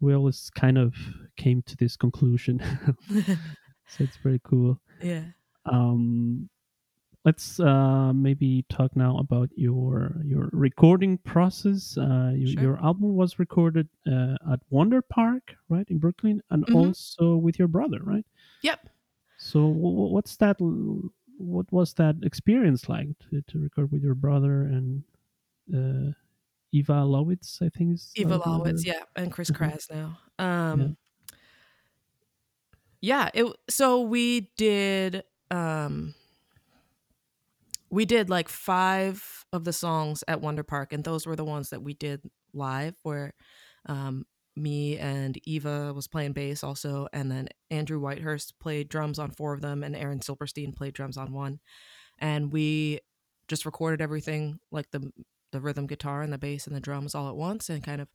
we 0.00 0.14
always 0.14 0.50
kind 0.54 0.78
of 0.78 0.94
came 1.36 1.62
to 1.62 1.76
this 1.76 1.96
conclusion. 1.96 2.60
so 3.88 4.04
it's 4.04 4.16
pretty 4.16 4.40
cool. 4.44 4.80
Yeah. 5.02 5.24
Um, 5.66 6.48
let's 7.24 7.60
uh, 7.60 8.12
maybe 8.14 8.64
talk 8.68 8.94
now 8.96 9.18
about 9.18 9.50
your 9.56 10.16
your 10.24 10.48
recording 10.52 11.18
process. 11.18 11.96
Uh, 11.98 12.32
you, 12.34 12.52
sure. 12.52 12.62
Your 12.62 12.84
album 12.84 13.14
was 13.14 13.38
recorded 13.38 13.88
uh, 14.06 14.36
at 14.52 14.60
Wonder 14.70 15.02
Park, 15.02 15.54
right 15.68 15.86
in 15.88 15.98
Brooklyn, 15.98 16.42
and 16.50 16.64
mm-hmm. 16.64 16.76
also 16.76 17.36
with 17.36 17.58
your 17.58 17.68
brother, 17.68 17.98
right? 18.02 18.26
Yep. 18.62 18.88
So 19.38 19.66
what's 19.66 20.36
that? 20.36 20.56
What 21.38 21.70
was 21.72 21.94
that 21.94 22.16
experience 22.22 22.88
like 22.88 23.08
to, 23.30 23.42
to 23.42 23.58
record 23.58 23.92
with 23.92 24.02
your 24.02 24.14
brother 24.14 24.62
and 24.62 25.04
uh, 25.72 26.12
Eva 26.72 27.04
Lowitz? 27.04 27.62
I 27.62 27.68
think 27.68 27.94
is 27.94 28.10
Eva 28.16 28.38
Lowitz, 28.40 28.84
yeah, 28.84 29.02
and 29.16 29.30
Chris 29.32 29.50
mm-hmm. 29.50 29.64
Krasnow. 29.64 30.16
Um, 30.38 30.96
yeah. 33.00 33.30
yeah, 33.34 33.44
it. 33.46 33.56
So 33.68 34.02
we 34.02 34.50
did. 34.56 35.24
Um, 35.50 36.14
we 37.90 38.04
did 38.04 38.30
like 38.30 38.48
five 38.48 39.44
of 39.52 39.64
the 39.64 39.72
songs 39.72 40.24
at 40.28 40.40
Wonder 40.40 40.62
Park, 40.62 40.92
and 40.92 41.04
those 41.04 41.26
were 41.26 41.36
the 41.36 41.44
ones 41.44 41.70
that 41.70 41.82
we 41.82 41.94
did 41.94 42.22
live. 42.52 42.94
Where 43.02 43.34
um, 43.86 44.26
me 44.56 44.98
and 44.98 45.38
Eva 45.44 45.92
was 45.94 46.08
playing 46.08 46.32
bass 46.32 46.62
also, 46.62 47.08
and 47.12 47.30
then 47.30 47.48
Andrew 47.70 48.00
Whitehurst 48.00 48.54
played 48.60 48.88
drums 48.88 49.18
on 49.18 49.30
four 49.30 49.52
of 49.54 49.60
them, 49.60 49.82
and 49.82 49.96
Aaron 49.96 50.20
Silberstein 50.20 50.72
played 50.72 50.94
drums 50.94 51.16
on 51.16 51.32
one. 51.32 51.60
And 52.18 52.52
we 52.52 53.00
just 53.48 53.64
recorded 53.64 54.00
everything 54.00 54.58
like 54.70 54.90
the 54.90 55.10
the 55.52 55.60
rhythm 55.60 55.86
guitar 55.86 56.20
and 56.22 56.32
the 56.32 56.38
bass 56.38 56.66
and 56.66 56.76
the 56.76 56.80
drums 56.80 57.14
all 57.14 57.28
at 57.28 57.36
once, 57.36 57.68
and 57.68 57.82
kind 57.82 58.00
of 58.00 58.08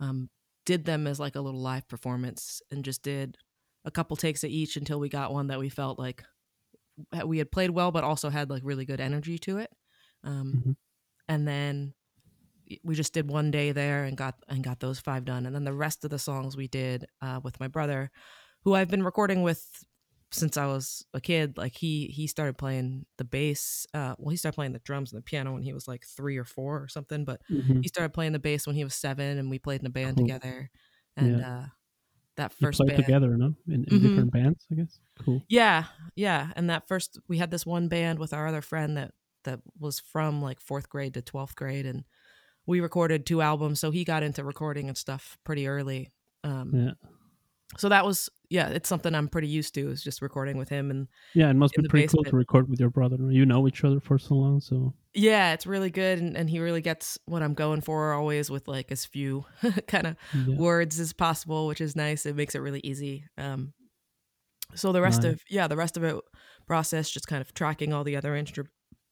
um, 0.00 0.30
did 0.64 0.84
them 0.84 1.06
as 1.06 1.18
like 1.18 1.34
a 1.34 1.40
little 1.40 1.60
live 1.60 1.88
performance 1.88 2.60
and 2.70 2.84
just 2.84 3.02
did 3.02 3.36
a 3.84 3.90
couple 3.90 4.16
takes 4.16 4.44
of 4.44 4.50
each 4.50 4.76
until 4.76 5.00
we 5.00 5.08
got 5.08 5.32
one 5.32 5.46
that 5.48 5.58
we 5.58 5.68
felt 5.68 5.98
like 5.98 6.22
we 7.24 7.38
had 7.38 7.50
played 7.50 7.70
well, 7.70 7.90
but 7.90 8.04
also 8.04 8.30
had 8.30 8.50
like 8.50 8.62
really 8.64 8.84
good 8.84 9.00
energy 9.00 9.38
to 9.40 9.58
it. 9.58 9.70
Um, 10.24 10.54
mm-hmm. 10.56 10.70
And 11.28 11.46
then 11.46 11.94
we 12.84 12.94
just 12.94 13.12
did 13.12 13.30
one 13.30 13.50
day 13.50 13.72
there 13.72 14.04
and 14.04 14.16
got 14.16 14.34
and 14.48 14.62
got 14.62 14.80
those 14.80 15.00
five 15.00 15.24
done. 15.24 15.46
And 15.46 15.54
then 15.54 15.64
the 15.64 15.72
rest 15.72 16.04
of 16.04 16.10
the 16.10 16.18
songs 16.18 16.56
we 16.56 16.68
did 16.68 17.06
uh, 17.22 17.40
with 17.42 17.60
my 17.60 17.68
brother, 17.68 18.10
who 18.64 18.74
I've 18.74 18.88
been 18.88 19.02
recording 19.02 19.42
with 19.42 19.64
since 20.30 20.56
I 20.56 20.66
was 20.66 21.04
a 21.14 21.20
kid. 21.20 21.56
Like 21.56 21.76
he 21.76 22.06
he 22.06 22.26
started 22.26 22.58
playing 22.58 23.06
the 23.16 23.24
bass. 23.24 23.86
Uh, 23.94 24.14
well, 24.18 24.30
he 24.30 24.36
started 24.36 24.56
playing 24.56 24.72
the 24.72 24.80
drums 24.80 25.12
and 25.12 25.18
the 25.18 25.24
piano 25.24 25.52
when 25.52 25.62
he 25.62 25.72
was 25.72 25.88
like 25.88 26.04
three 26.04 26.36
or 26.36 26.44
four 26.44 26.82
or 26.82 26.88
something. 26.88 27.24
But 27.24 27.40
mm-hmm. 27.50 27.80
he 27.80 27.88
started 27.88 28.12
playing 28.12 28.32
the 28.32 28.38
bass 28.38 28.66
when 28.66 28.76
he 28.76 28.84
was 28.84 28.94
seven, 28.94 29.38
and 29.38 29.50
we 29.50 29.58
played 29.58 29.80
in 29.80 29.86
a 29.86 29.90
band 29.90 30.16
cool. 30.16 30.26
together. 30.26 30.70
And 31.16 31.40
yeah. 31.40 31.58
uh, 31.58 31.64
that 32.38 32.52
first 32.54 32.80
you 32.80 32.86
band 32.86 33.04
together, 33.04 33.36
no, 33.36 33.54
in, 33.66 33.74
in 33.74 33.82
mm-hmm. 33.84 34.08
different 34.08 34.32
bands, 34.32 34.66
I 34.72 34.76
guess. 34.76 34.98
Cool. 35.24 35.42
Yeah, 35.48 35.84
yeah. 36.16 36.52
And 36.56 36.70
that 36.70 36.88
first, 36.88 37.18
we 37.28 37.38
had 37.38 37.50
this 37.50 37.66
one 37.66 37.88
band 37.88 38.18
with 38.18 38.32
our 38.32 38.46
other 38.46 38.62
friend 38.62 38.96
that 38.96 39.12
that 39.44 39.60
was 39.78 40.00
from 40.00 40.40
like 40.40 40.60
fourth 40.60 40.88
grade 40.88 41.14
to 41.14 41.22
twelfth 41.22 41.54
grade, 41.54 41.84
and 41.84 42.04
we 42.66 42.80
recorded 42.80 43.26
two 43.26 43.42
albums. 43.42 43.80
So 43.80 43.90
he 43.90 44.04
got 44.04 44.22
into 44.22 44.42
recording 44.42 44.88
and 44.88 44.96
stuff 44.96 45.36
pretty 45.44 45.68
early. 45.68 46.10
Um, 46.44 46.70
yeah. 46.74 47.08
So 47.76 47.88
that 47.90 48.06
was 48.06 48.30
yeah, 48.50 48.68
it's 48.68 48.88
something 48.88 49.14
I'm 49.14 49.28
pretty 49.28 49.48
used 49.48 49.74
to 49.74 49.90
is 49.90 50.02
just 50.02 50.22
recording 50.22 50.56
with 50.56 50.70
him 50.70 50.90
and 50.90 51.06
yeah, 51.34 51.50
it 51.50 51.56
must 51.56 51.74
be 51.74 51.86
pretty 51.86 52.06
basement. 52.06 52.26
cool 52.26 52.30
to 52.30 52.36
record 52.36 52.70
with 52.70 52.80
your 52.80 52.88
brother. 52.88 53.18
You 53.30 53.44
know 53.44 53.68
each 53.68 53.84
other 53.84 54.00
for 54.00 54.18
so 54.18 54.36
long, 54.36 54.60
so 54.60 54.94
yeah, 55.12 55.52
it's 55.52 55.66
really 55.66 55.90
good, 55.90 56.18
and, 56.18 56.36
and 56.36 56.48
he 56.48 56.60
really 56.60 56.80
gets 56.80 57.18
what 57.26 57.42
I'm 57.42 57.54
going 57.54 57.82
for 57.82 58.12
always 58.12 58.50
with 58.50 58.66
like 58.68 58.90
as 58.90 59.04
few 59.04 59.44
kind 59.86 60.06
of 60.06 60.16
yeah. 60.46 60.56
words 60.56 60.98
as 60.98 61.12
possible, 61.12 61.66
which 61.66 61.80
is 61.80 61.94
nice. 61.94 62.24
It 62.24 62.36
makes 62.36 62.54
it 62.54 62.60
really 62.60 62.80
easy. 62.84 63.24
Um, 63.36 63.74
so 64.74 64.92
the 64.92 65.02
rest 65.02 65.22
nice. 65.22 65.34
of 65.34 65.42
yeah, 65.50 65.66
the 65.66 65.76
rest 65.76 65.96
of 65.96 66.04
it 66.04 66.16
process 66.66 67.10
just 67.10 67.26
kind 67.26 67.42
of 67.42 67.52
tracking 67.52 67.92
all 67.92 68.04
the 68.04 68.16
other 68.16 68.32
instru- 68.32 68.68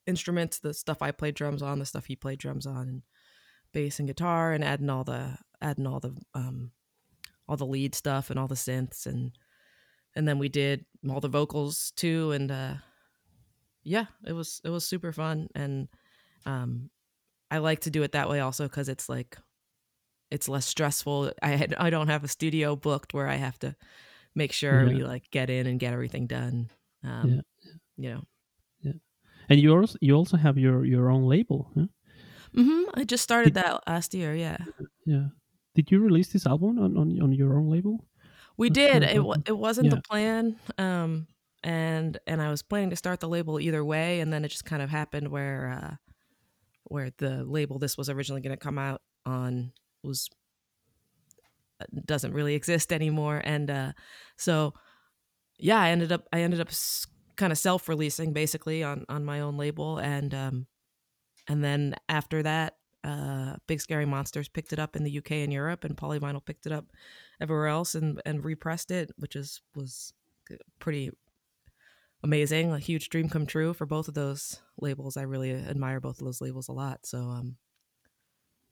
instruments, 0.06 0.60
the 0.60 0.72
stuff 0.72 1.02
I 1.02 1.10
played 1.10 1.34
drums 1.34 1.62
on, 1.62 1.78
the 1.78 1.86
stuff 1.86 2.06
he 2.06 2.16
played 2.16 2.38
drums 2.38 2.66
on, 2.66 2.88
and 2.88 3.02
bass 3.72 3.98
and 3.98 4.08
guitar, 4.08 4.52
and 4.52 4.64
adding 4.64 4.88
all 4.88 5.04
the 5.04 5.36
adding 5.60 5.86
all 5.86 6.00
the 6.00 6.16
um 6.34 6.70
all 7.49 7.57
the 7.57 7.67
lead 7.67 7.95
stuff 7.95 8.31
and 8.31 8.38
all 8.38 8.49
the 8.49 8.55
synths 8.55 9.07
and 9.07 9.33
and 10.15 10.26
then 10.26 10.38
we 10.38 10.49
did 10.49 10.85
all 11.09 11.21
the 11.21 11.29
vocals 11.29 11.93
too. 11.95 12.33
And 12.33 12.50
uh 12.50 12.75
yeah 13.85 14.07
it 14.26 14.33
was 14.33 14.61
it 14.65 14.71
was 14.71 14.87
super 14.87 15.12
fun. 15.12 15.49
And 15.55 15.88
um 16.45 16.91
i 17.50 17.59
like 17.59 17.81
to 17.81 17.91
do 17.91 18.03
it 18.03 18.12
that 18.12 18.29
way 18.29 18.41
also 18.41 18.65
because 18.65 18.88
it's 18.88 19.09
like 19.09 19.37
it's 20.31 20.49
less 20.49 20.67
stressful. 20.67 21.33
I 21.43 21.50
had 21.50 21.75
i 21.79 21.91
don't 21.91 22.09
have 22.09 22.25
a 22.25 22.29
studio 22.29 22.75
booked 22.75 23.15
where 23.15 23.29
i 23.29 23.37
have 23.37 23.59
to 23.61 23.76
make 24.35 24.53
sure 24.53 24.83
yeah. 24.83 24.95
we 24.95 25.05
like 25.05 25.31
get 25.31 25.50
in 25.50 25.67
and 25.67 25.79
get 25.79 25.93
everything 25.93 26.26
done. 26.26 26.71
Um 27.05 27.31
yeah. 27.31 27.73
you 27.97 28.15
know. 28.15 28.23
Yeah. 28.81 28.93
And 29.49 29.61
you 29.61 29.76
also 29.76 29.99
you 30.00 30.15
also 30.15 30.37
have 30.37 30.59
your 30.59 30.85
your 30.85 31.11
own 31.11 31.25
label 31.25 31.71
huh? 31.75 31.87
mm-hmm. 32.57 32.83
I 32.95 33.05
just 33.05 33.23
started 33.23 33.55
did, 33.55 33.62
that 33.62 33.87
last 33.87 34.15
year 34.15 34.35
yeah. 34.35 34.59
Yeah 35.05 35.26
did 35.76 35.90
you 35.90 36.00
release 36.00 36.28
this 36.33 36.47
album 36.47 36.78
on, 36.78 36.97
on, 36.97 37.23
on 37.23 37.33
your 37.33 37.54
own 37.54 37.71
label? 37.71 38.04
We 38.56 38.71
did. 38.71 39.02
It 39.02 39.23
it 39.47 39.56
wasn't 39.56 39.88
yeah. 39.88 39.97
the 39.97 40.00
plan. 40.00 40.56
Um, 40.78 41.26
and 41.62 42.18
and 42.26 42.40
I 42.40 42.50
was 42.50 42.62
planning 42.62 42.90
to 42.90 42.97
start 42.97 43.21
the 43.21 43.28
label 43.28 43.61
either 43.61 43.85
way, 43.85 44.21
and 44.21 44.33
then 44.33 44.45
it 44.45 44.49
just 44.49 44.64
kind 44.64 44.80
of 44.80 44.88
happened 44.88 45.28
where 45.28 45.78
uh, 45.83 45.97
where 46.85 47.11
the 47.18 47.45
label 47.45 47.78
this 47.78 47.99
was 47.99 48.09
originally 48.09 48.40
going 48.40 48.56
to 48.56 48.64
come 48.64 48.78
out 48.78 49.02
on 49.26 49.73
was 50.02 50.30
uh, 51.80 51.85
doesn't 52.06 52.33
really 52.33 52.54
exist 52.54 52.92
anymore, 52.92 53.42
and 53.45 53.71
uh, 53.71 53.92
so 54.38 54.73
yeah, 55.59 55.78
I 55.78 55.90
ended 55.90 56.11
up 56.11 56.26
I 56.33 56.40
ended 56.40 56.61
up 56.61 56.71
kind 57.37 57.52
of 57.52 57.59
self 57.59 57.87
releasing 57.88 58.33
basically 58.33 58.83
on 58.83 59.04
on 59.11 59.26
my 59.26 59.40
own 59.40 59.59
label, 59.59 59.99
and 59.99 60.33
um, 60.33 60.66
and 61.49 61.62
then 61.62 61.95
after 62.09 62.42
that 62.42 62.76
uh, 63.06 63.56
Big 63.68 63.80
Scary 63.80 64.04
Monsters 64.04 64.48
picked 64.48 64.72
it 64.72 64.78
up 64.78 64.96
in 64.96 65.04
the 65.04 65.18
UK 65.18 65.32
and 65.32 65.52
Europe, 65.52 65.84
and 65.84 65.96
Polyvinyl 65.96 66.44
picked 66.44 66.66
it 66.66 66.72
up 66.72 66.86
everywhere 67.40 67.68
else 67.68 67.94
and 67.94 68.20
and 68.26 68.44
repressed 68.44 68.90
it, 68.90 69.12
which 69.16 69.36
is 69.36 69.62
was 69.75 70.12
pretty 70.80 71.10
amazing. 72.25 72.72
A 72.72 72.78
huge 72.78 73.08
dream 73.08 73.28
come 73.28 73.46
true 73.46 73.72
for 73.72 73.86
both 73.86 74.08
of 74.08 74.14
those 74.14 74.60
labels. 74.80 75.16
I 75.16 75.22
really 75.22 75.52
admire 75.52 76.00
both 76.00 76.20
of 76.20 76.26
those 76.26 76.40
labels 76.40 76.68
a 76.68 76.72
lot. 76.72 77.06
So 77.06 77.18
um, 77.18 77.56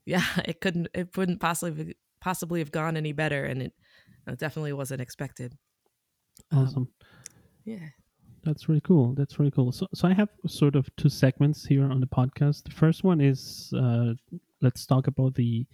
yeah, 0.05 0.25
it 0.45 0.59
couldn't 0.59 0.89
it 0.93 1.13
couldn't 1.13 1.39
possibly 1.39 1.95
possibly 2.19 2.59
have 2.59 2.71
gone 2.71 2.97
any 2.97 3.13
better, 3.13 3.45
and 3.45 3.61
it, 3.61 3.73
it 4.27 4.39
definitely 4.39 4.73
wasn't 4.73 5.01
expected. 5.01 5.53
Awesome. 6.51 6.77
Um, 6.77 6.87
yeah. 7.63 7.87
That's 8.45 8.69
really 8.69 8.81
cool. 8.81 9.13
That's 9.15 9.39
really 9.39 9.51
cool. 9.51 9.71
So, 9.71 9.87
so 9.93 10.07
I 10.07 10.13
have 10.13 10.29
sort 10.47 10.75
of 10.75 10.87
two 10.97 11.09
segments 11.09 11.65
here 11.65 11.91
on 11.91 11.99
the 11.99 12.07
podcast. 12.07 12.63
The 12.63 12.71
first 12.71 13.03
one 13.03 13.19
is 13.19 13.73
uh, 13.75 14.13
let's 14.61 14.85
talk 14.85 15.07
about 15.07 15.33
the 15.33 15.65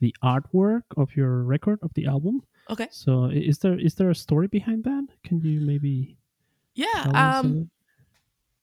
the 0.00 0.14
artwork 0.22 0.82
of 0.96 1.14
your 1.16 1.42
record 1.42 1.80
of 1.82 1.92
the 1.94 2.06
album. 2.06 2.42
Okay. 2.70 2.86
So, 2.90 3.24
is 3.26 3.58
there 3.58 3.78
is 3.78 3.96
there 3.96 4.10
a 4.10 4.14
story 4.14 4.46
behind 4.46 4.84
that? 4.84 5.08
Can 5.24 5.40
you 5.40 5.60
maybe? 5.60 6.16
Yeah. 6.74 7.10
Um. 7.12 7.70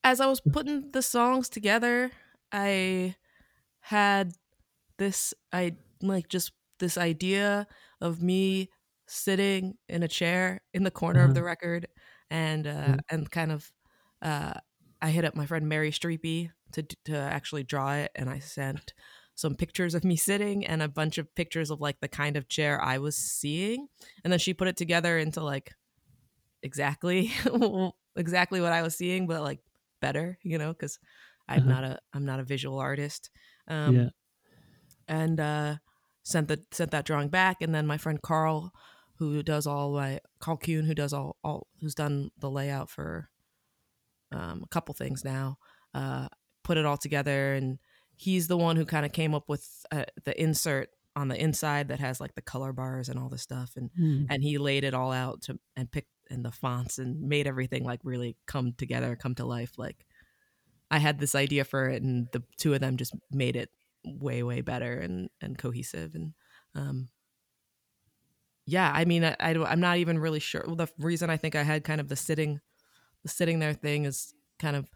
As 0.05 0.21
I 0.21 0.27
was 0.27 0.39
putting 0.39 0.91
the 0.91 1.01
songs 1.01 1.49
together, 1.49 2.11
I 2.53 3.15
had 3.81 4.33
this 4.97 5.33
I 5.51 5.75
like 6.01 6.29
just 6.29 6.53
this 6.79 6.97
idea 6.97 7.67
of 7.99 8.23
me 8.23 8.69
sitting 9.05 9.75
in 9.89 10.03
a 10.03 10.07
chair 10.07 10.61
in 10.73 10.83
the 10.83 10.91
corner 10.91 11.19
uh-huh. 11.19 11.29
of 11.29 11.35
the 11.35 11.43
record 11.43 11.87
and 12.29 12.67
uh, 12.67 12.71
mm-hmm. 12.71 12.95
and 13.09 13.31
kind 13.31 13.51
of 13.51 13.71
uh, 14.21 14.53
I 15.01 15.09
hit 15.09 15.25
up 15.25 15.35
my 15.35 15.45
friend 15.45 15.67
Mary 15.67 15.91
Streepy 15.91 16.51
to 16.73 16.83
to 17.05 17.15
actually 17.15 17.63
draw 17.63 17.93
it, 17.93 18.11
and 18.15 18.29
I 18.29 18.39
sent 18.39 18.93
some 19.35 19.55
pictures 19.55 19.95
of 19.95 20.03
me 20.03 20.17
sitting 20.17 20.65
and 20.65 20.81
a 20.81 20.89
bunch 20.89 21.17
of 21.17 21.33
pictures 21.33 21.71
of 21.71 21.79
like 21.79 22.01
the 22.01 22.09
kind 22.09 22.35
of 22.35 22.49
chair 22.49 22.81
I 22.81 22.97
was 22.97 23.15
seeing, 23.15 23.87
and 24.23 24.31
then 24.31 24.39
she 24.39 24.53
put 24.53 24.67
it 24.67 24.77
together 24.77 25.17
into 25.17 25.43
like 25.43 25.71
exactly 26.61 27.31
exactly 28.15 28.61
what 28.61 28.73
I 28.73 28.81
was 28.81 28.95
seeing, 28.95 29.27
but 29.27 29.41
like 29.41 29.59
better, 30.01 30.37
you 30.43 30.57
know, 30.57 30.73
because 30.73 30.99
I'm 31.47 31.61
uh-huh. 31.61 31.69
not 31.69 31.83
a 31.83 31.99
I'm 32.13 32.25
not 32.25 32.39
a 32.39 32.43
visual 32.43 32.79
artist. 32.79 33.29
Um, 33.67 33.95
yeah. 33.95 34.09
And 35.07 35.39
uh, 35.39 35.75
sent 36.23 36.47
the 36.47 36.63
sent 36.71 36.91
that 36.91 37.05
drawing 37.05 37.29
back, 37.29 37.61
and 37.61 37.73
then 37.73 37.87
my 37.87 37.97
friend 37.97 38.21
Carl 38.21 38.71
who 39.19 39.43
does 39.43 39.67
all 39.67 39.91
my 39.93 40.19
Carl 40.39 40.57
Kuhn, 40.57 40.85
who 40.85 40.95
does 40.95 41.13
all, 41.13 41.35
all 41.43 41.67
who's 41.81 41.93
done 41.93 42.31
the 42.39 42.49
layout 42.49 42.89
for 42.89 43.29
um, 44.31 44.61
a 44.63 44.67
couple 44.67 44.93
things 44.95 45.25
now, 45.25 45.57
uh, 45.93 46.29
put 46.63 46.77
it 46.77 46.85
all 46.85 46.97
together, 46.97 47.53
and 47.53 47.79
he's 48.15 48.47
the 48.47 48.57
one 48.57 48.77
who 48.77 48.85
kind 48.85 49.05
of 49.05 49.11
came 49.11 49.35
up 49.35 49.49
with 49.49 49.67
uh, 49.91 50.05
the 50.23 50.41
insert 50.41 50.89
on 51.15 51.27
the 51.27 51.41
inside 51.41 51.89
that 51.89 51.99
has 51.99 52.21
like 52.21 52.33
the 52.35 52.41
color 52.41 52.71
bars 52.71 53.09
and 53.09 53.19
all 53.19 53.27
this 53.27 53.41
stuff, 53.41 53.73
and 53.75 53.89
mm. 53.99 54.25
and 54.29 54.41
he 54.41 54.57
laid 54.57 54.85
it 54.85 54.93
all 54.93 55.11
out 55.11 55.41
to 55.41 55.59
and 55.75 55.91
picked 55.91 56.11
in 56.29 56.43
the 56.43 56.51
fonts 56.51 56.97
and 56.97 57.21
made 57.21 57.45
everything 57.45 57.83
like 57.83 57.99
really 58.03 58.37
come 58.47 58.71
together, 58.77 59.17
come 59.17 59.35
to 59.35 59.45
life. 59.45 59.73
Like 59.77 60.05
I 60.89 60.99
had 60.99 61.19
this 61.19 61.35
idea 61.35 61.65
for 61.65 61.89
it, 61.89 62.01
and 62.01 62.27
the 62.31 62.43
two 62.57 62.73
of 62.73 62.79
them 62.79 62.95
just 62.95 63.13
made 63.31 63.57
it 63.57 63.69
way 64.05 64.43
way 64.43 64.61
better 64.61 64.93
and 64.93 65.29
and 65.41 65.57
cohesive 65.57 66.15
and 66.15 66.33
um 66.73 67.09
yeah, 68.69 68.91
I 68.93 69.05
mean, 69.05 69.23
I, 69.23 69.35
I 69.39 69.51
am 69.51 69.79
not 69.79 69.97
even 69.97 70.19
really 70.19 70.39
sure. 70.39 70.63
The 70.67 70.87
reason 70.99 71.29
I 71.29 71.37
think 71.37 71.55
I 71.55 71.63
had 71.63 71.83
kind 71.83 71.99
of 71.99 72.07
the 72.07 72.15
sitting, 72.15 72.59
the 73.23 73.29
sitting 73.29 73.59
there 73.59 73.73
thing 73.73 74.05
is 74.05 74.33
kind 74.59 74.75
of 74.75 74.87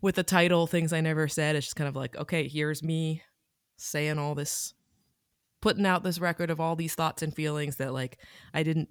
with 0.00 0.14
the 0.14 0.22
title 0.22 0.66
things 0.66 0.92
I 0.92 1.02
never 1.02 1.28
said. 1.28 1.54
It's 1.54 1.66
just 1.66 1.76
kind 1.76 1.88
of 1.88 1.96
like, 1.96 2.16
okay, 2.16 2.48
here's 2.48 2.82
me 2.82 3.22
saying 3.76 4.18
all 4.18 4.34
this, 4.34 4.72
putting 5.60 5.84
out 5.84 6.02
this 6.02 6.18
record 6.18 6.50
of 6.50 6.60
all 6.60 6.76
these 6.76 6.94
thoughts 6.94 7.22
and 7.22 7.34
feelings 7.34 7.76
that 7.76 7.92
like 7.92 8.18
I 8.54 8.62
didn't 8.62 8.88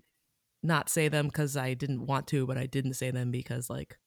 not 0.61 0.89
say 0.89 1.07
them 1.07 1.25
because 1.27 1.57
I 1.57 1.73
didn't 1.73 2.05
want 2.05 2.27
to, 2.27 2.45
but 2.45 2.57
I 2.57 2.67
didn't 2.67 2.93
say 2.93 3.09
them 3.09 3.31
because 3.31 3.69
like 3.69 3.97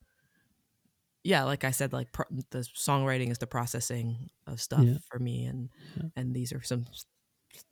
yeah, 1.24 1.42
like 1.42 1.64
I 1.64 1.72
said, 1.72 1.92
like 1.92 2.12
pro- 2.12 2.26
the 2.52 2.58
songwriting 2.60 3.32
is 3.32 3.38
the 3.38 3.48
processing 3.48 4.28
of 4.46 4.60
stuff 4.60 4.84
yeah. 4.84 4.98
for 5.10 5.18
me, 5.18 5.46
and 5.46 5.70
yeah. 5.96 6.08
and 6.14 6.32
these 6.32 6.52
are 6.52 6.62
some 6.62 6.84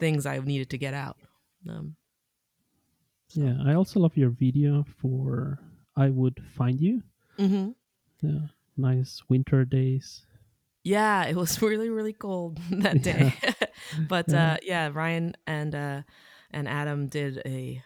things 0.00 0.26
I 0.26 0.41
needed 0.41 0.71
to 0.71 0.79
get 0.79 0.95
out. 0.95 1.19
Um, 1.69 1.95
so. 3.28 3.40
Yeah, 3.40 3.57
I 3.64 3.75
also 3.75 4.00
love 4.00 4.16
your 4.16 4.31
video 4.31 4.85
for 5.00 5.59
I 5.97 6.11
Would 6.11 6.43
Find 6.57 6.81
You. 6.81 7.02
Mm-hmm. 7.38 7.71
Yeah, 8.23 8.47
nice 8.76 9.23
winter 9.28 9.64
days. 9.64 10.26
Yeah, 10.83 11.25
it 11.25 11.37
was 11.37 11.61
really 11.62 11.90
really 11.90 12.12
cold 12.12 12.61
that 12.71 13.02
day. 13.02 13.35
Yeah. 13.43 13.52
but 14.09 14.26
yeah. 14.28 14.52
Uh, 14.52 14.57
yeah, 14.62 14.90
Ryan 14.93 15.35
and 15.47 15.75
uh, 15.75 16.02
and 16.50 16.69
Adam 16.69 17.09
did 17.09 17.43
a 17.45 17.83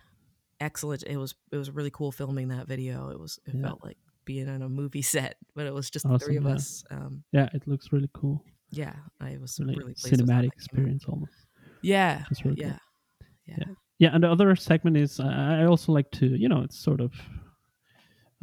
excellent. 0.60 1.04
It 1.04 1.16
was 1.16 1.34
it 1.52 1.56
was 1.56 1.70
really 1.70 1.90
cool 1.90 2.12
filming 2.12 2.48
that 2.48 2.66
video. 2.66 3.10
It 3.10 3.18
was 3.18 3.38
it 3.46 3.54
yeah. 3.54 3.62
felt 3.62 3.84
like 3.84 3.98
being 4.24 4.48
on 4.48 4.62
a 4.62 4.68
movie 4.68 5.02
set, 5.02 5.36
but 5.54 5.66
it 5.66 5.72
was 5.72 5.90
just 5.90 6.04
awesome, 6.04 6.18
the 6.18 6.24
three 6.24 6.36
of 6.36 6.46
us. 6.46 6.84
Um, 6.90 7.24
yeah, 7.32 7.48
it 7.54 7.66
looks 7.66 7.92
really 7.92 8.10
cool. 8.12 8.44
Yeah, 8.70 8.94
I 9.20 9.38
was 9.40 9.58
really, 9.58 9.76
really 9.76 9.94
cinematic 9.94 10.52
experience 10.52 11.04
almost. 11.08 11.32
Yeah, 11.80 12.24
really 12.44 12.60
yeah. 12.60 12.68
Cool 12.68 13.28
yeah. 13.46 13.56
yeah. 13.58 13.74
Yeah. 13.98 14.10
and 14.12 14.24
the 14.24 14.30
other 14.30 14.54
segment 14.56 14.96
is 14.96 15.20
I 15.20 15.64
also 15.64 15.92
like 15.92 16.10
to, 16.12 16.26
you 16.26 16.48
know, 16.48 16.62
it's 16.62 16.78
sort 16.78 17.00
of 17.00 17.12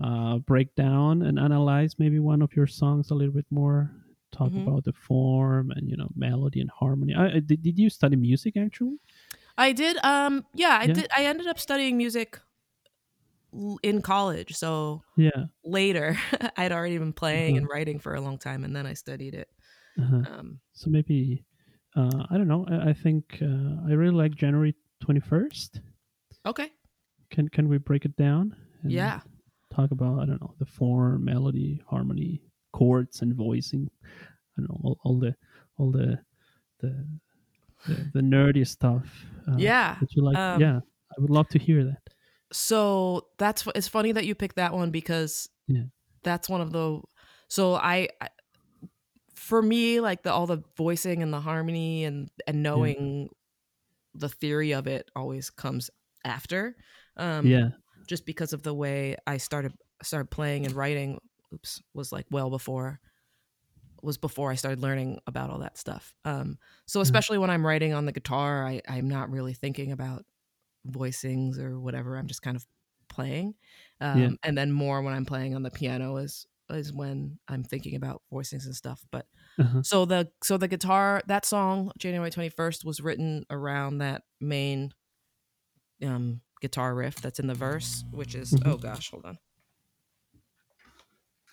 uh, 0.04 0.38
break 0.40 0.76
down 0.76 1.22
and 1.22 1.40
analyze 1.40 1.96
maybe 1.98 2.20
one 2.20 2.42
of 2.42 2.56
your 2.56 2.68
songs 2.68 3.12
a 3.12 3.14
little 3.14 3.34
bit 3.34 3.46
more. 3.50 3.92
Talk 4.32 4.50
mm-hmm. 4.50 4.68
about 4.68 4.84
the 4.84 4.92
form 4.92 5.72
and 5.72 5.90
you 5.90 5.96
know 5.96 6.10
melody 6.16 6.60
and 6.60 6.70
harmony. 6.70 7.16
I, 7.16 7.40
did, 7.40 7.62
did 7.62 7.80
you 7.80 7.90
study 7.90 8.18
music 8.18 8.58
actually? 8.58 8.98
I 9.58 9.72
did. 9.72 9.98
Um, 10.04 10.46
yeah, 10.54 10.78
I 10.82 10.86
yeah. 10.86 10.94
did. 10.94 11.08
I 11.16 11.26
ended 11.26 11.48
up 11.48 11.58
studying 11.58 11.96
music 11.96 12.40
in 13.82 14.02
college. 14.02 14.54
So 14.54 15.04
yeah, 15.16 15.46
later 15.64 16.20
I'd 16.58 16.74
already 16.74 16.98
been 16.98 17.14
playing 17.14 17.56
uh-huh. 17.56 17.62
and 17.62 17.70
writing 17.70 18.00
for 18.00 18.16
a 18.16 18.20
long 18.22 18.38
time, 18.38 18.66
and 18.66 18.76
then 18.76 18.86
I 18.86 18.94
studied 18.94 19.34
it. 19.34 19.50
Uh-huh. 19.98 20.24
Um, 20.30 20.60
so 20.74 20.90
maybe 20.90 21.46
uh, 21.96 22.26
I 22.30 22.38
don't 22.38 22.50
know. 22.50 22.66
I, 22.70 22.90
I 22.90 22.94
think 22.94 23.38
uh, 23.42 23.88
I 23.88 23.94
really 23.94 24.14
like 24.14 24.36
January 24.36 24.76
twenty 25.06 25.20
first. 25.20 25.82
Okay. 26.46 26.72
Can 27.32 27.50
can 27.50 27.70
we 27.70 27.78
break 27.78 28.06
it 28.06 28.16
down? 28.16 28.56
Yeah 28.84 29.22
talk 29.76 29.92
about 29.92 30.20
I 30.20 30.26
don't 30.26 30.42
know 30.42 30.54
the 30.60 30.66
form, 30.66 31.26
melody, 31.26 31.82
harmony, 31.88 32.42
chords, 32.74 33.22
and 33.22 33.34
voicing. 33.34 33.90
I 34.58 34.62
don't 34.62 34.70
know 34.70 34.82
all, 34.84 34.98
all 35.04 35.20
the 35.20 35.36
all 35.78 35.92
the 35.92 36.20
the 36.80 37.06
the, 37.88 38.12
the 38.14 38.22
nerdy 38.22 38.66
stuff. 38.66 39.06
Uh, 39.48 39.56
yeah, 39.58 39.98
that 40.00 40.14
you 40.14 40.24
like. 40.24 40.38
Um, 40.38 40.62
yeah, 40.62 40.80
I 41.12 41.22
would 41.22 41.30
love 41.30 41.50
to 41.50 41.60
hear 41.60 41.84
that. 41.84 42.02
So 42.52 43.28
that's 43.38 43.68
it's 43.76 43.88
funny 43.88 44.12
that 44.14 44.26
you 44.26 44.36
picked 44.36 44.56
that 44.56 44.74
one 44.74 44.92
because 44.92 45.50
yeah. 45.68 45.84
that's 46.24 46.48
one 46.48 46.62
of 46.62 46.72
the. 46.72 47.02
So 47.48 47.76
I, 47.76 48.10
I 48.22 48.30
for 49.36 49.62
me 49.62 50.00
like 50.00 50.24
the 50.24 50.32
all 50.32 50.48
the 50.48 50.64
voicing 50.78 51.22
and 51.22 51.34
the 51.34 51.42
harmony 51.42 52.06
and 52.06 52.30
and 52.48 52.64
knowing. 52.64 53.30
The 54.16 54.30
theory 54.30 54.74
of 54.74 54.88
it 54.88 55.10
always 55.16 55.50
comes 55.50 55.90
after. 56.24 56.76
Um, 57.18 57.46
yeah 57.46 57.70
just 58.08 58.26
because 58.26 58.54
of 58.54 58.64
the 58.64 58.74
way 58.74 59.16
I 59.26 59.38
started 59.38 59.74
started 60.04 60.30
playing 60.30 60.66
and 60.66 60.76
writing. 60.76 61.20
Oops, 61.54 61.82
was 61.94 62.12
like 62.12 62.26
well 62.32 62.50
before 62.50 63.00
was 64.02 64.18
before 64.18 64.52
I 64.52 64.56
started 64.56 64.82
learning 64.82 65.20
about 65.26 65.50
all 65.50 65.60
that 65.60 65.78
stuff. 65.78 66.14
Um, 66.26 66.58
so 66.86 67.00
mm-hmm. 67.00 67.04
especially 67.04 67.36
mm-hmm. 67.36 67.42
when 67.42 67.50
I'm 67.50 67.66
writing 67.66 67.94
on 67.94 68.06
the 68.06 68.12
guitar, 68.12 68.66
I, 68.66 68.82
I'm 68.88 69.10
not 69.10 69.32
really 69.32 69.54
thinking 69.54 69.92
about 69.92 70.26
voicings 70.88 71.58
or 71.58 71.80
whatever. 71.80 72.16
I'm 72.16 72.28
just 72.28 72.44
kind 72.44 72.56
of 72.56 72.66
playing. 73.10 73.56
Um, 74.02 74.22
yeah. 74.22 74.30
And 74.44 74.56
then 74.56 74.72
more 74.72 75.02
when 75.02 75.14
I'm 75.14 75.26
playing 75.26 75.56
on 75.56 75.64
the 75.64 75.72
piano 75.72 76.18
is 76.18 76.46
is 76.70 76.92
when 76.94 77.40
I'm 77.48 77.64
thinking 77.64 77.96
about 77.96 78.22
voicings 78.32 78.66
and 78.66 78.76
stuff. 78.76 79.04
But 79.12 79.26
uh-huh. 79.60 79.84
so 79.84 80.06
the 80.06 80.30
so 80.44 80.58
the 80.58 80.68
guitar 80.68 81.22
that 81.28 81.46
song 81.46 81.92
January 81.98 82.30
21st 82.30 82.86
was 82.86 83.02
written 83.02 83.46
around 83.50 84.00
that 84.00 84.24
main 84.42 84.92
um 86.04 86.42
guitar 86.62 86.96
riff 86.96 87.22
that's 87.22 87.40
in 87.40 87.48
the 87.48 87.54
verse, 87.54 88.04
which 88.12 88.36
is 88.36 88.52
mm-hmm. 88.52 88.70
oh 88.70 88.78
gosh, 88.78 89.12
hold 89.12 89.26
on. 89.26 89.38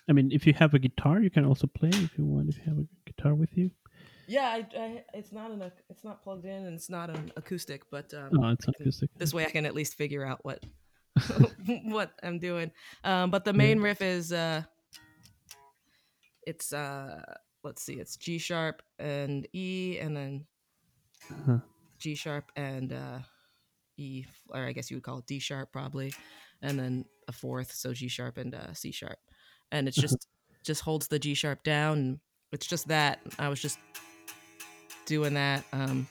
I 0.09 0.11
mean, 0.11 0.31
if 0.33 0.45
you 0.45 0.53
have 0.53 0.73
a 0.73 0.79
guitar, 0.79 1.21
you 1.21 1.29
can 1.29 1.45
also 1.45 1.67
play 1.67 1.89
if 1.89 2.17
you 2.17 2.25
want. 2.25 2.49
If 2.49 2.57
you 2.57 2.63
have 2.65 2.77
a 2.77 2.87
guitar 3.05 3.35
with 3.35 3.57
you. 3.57 3.71
Yeah, 4.27 4.47
I, 4.47 4.67
I, 4.77 5.03
it's 5.13 5.31
not 5.31 5.51
an 5.51 5.71
it's 5.89 6.03
not 6.03 6.23
plugged 6.23 6.45
in 6.45 6.65
and 6.65 6.75
it's 6.75 6.89
not 6.89 7.09
an 7.09 7.31
acoustic, 7.35 7.83
but 7.91 8.13
um, 8.13 8.29
oh, 8.39 8.49
it's 8.49 8.67
acoustic. 8.67 9.09
This 9.17 9.33
way, 9.33 9.45
I 9.45 9.49
can 9.49 9.65
at 9.65 9.75
least 9.75 9.95
figure 9.95 10.25
out 10.25 10.39
what 10.43 10.63
what 11.83 12.11
I'm 12.21 12.39
doing. 12.39 12.71
Um, 13.03 13.31
but 13.31 13.45
the 13.45 13.53
main 13.53 13.77
yeah. 13.77 13.83
riff 13.83 14.01
is 14.01 14.33
uh, 14.33 14.63
it's 16.45 16.73
uh, 16.73 17.21
let's 17.63 17.81
see, 17.81 17.93
it's 17.93 18.17
G 18.17 18.37
sharp 18.37 18.81
and 18.99 19.47
E, 19.53 19.97
and 19.99 20.15
then 20.15 20.45
uh-huh. 21.31 21.57
G 21.99 22.15
sharp 22.15 22.51
and 22.55 22.93
uh, 22.93 23.19
E, 23.97 24.25
or 24.49 24.65
I 24.65 24.73
guess 24.73 24.91
you 24.91 24.97
would 24.97 25.03
call 25.03 25.19
it 25.19 25.25
D 25.25 25.39
sharp 25.39 25.71
probably, 25.71 26.13
and 26.61 26.77
then 26.77 27.05
a 27.27 27.31
fourth, 27.31 27.71
so 27.71 27.93
G 27.93 28.07
sharp 28.07 28.37
and 28.37 28.53
uh, 28.53 28.73
C 28.73 28.91
sharp, 28.91 29.19
and 29.71 29.87
it's 29.87 29.97
just 29.97 30.27
just 30.63 30.81
holds 30.81 31.07
the 31.07 31.19
G 31.19 31.33
sharp 31.33 31.63
down. 31.63 32.19
It's 32.51 32.67
just 32.67 32.87
that 32.89 33.19
I 33.39 33.49
was 33.49 33.61
just 33.61 33.79
doing 35.05 35.33
that 35.33 35.63
um, 35.73 36.07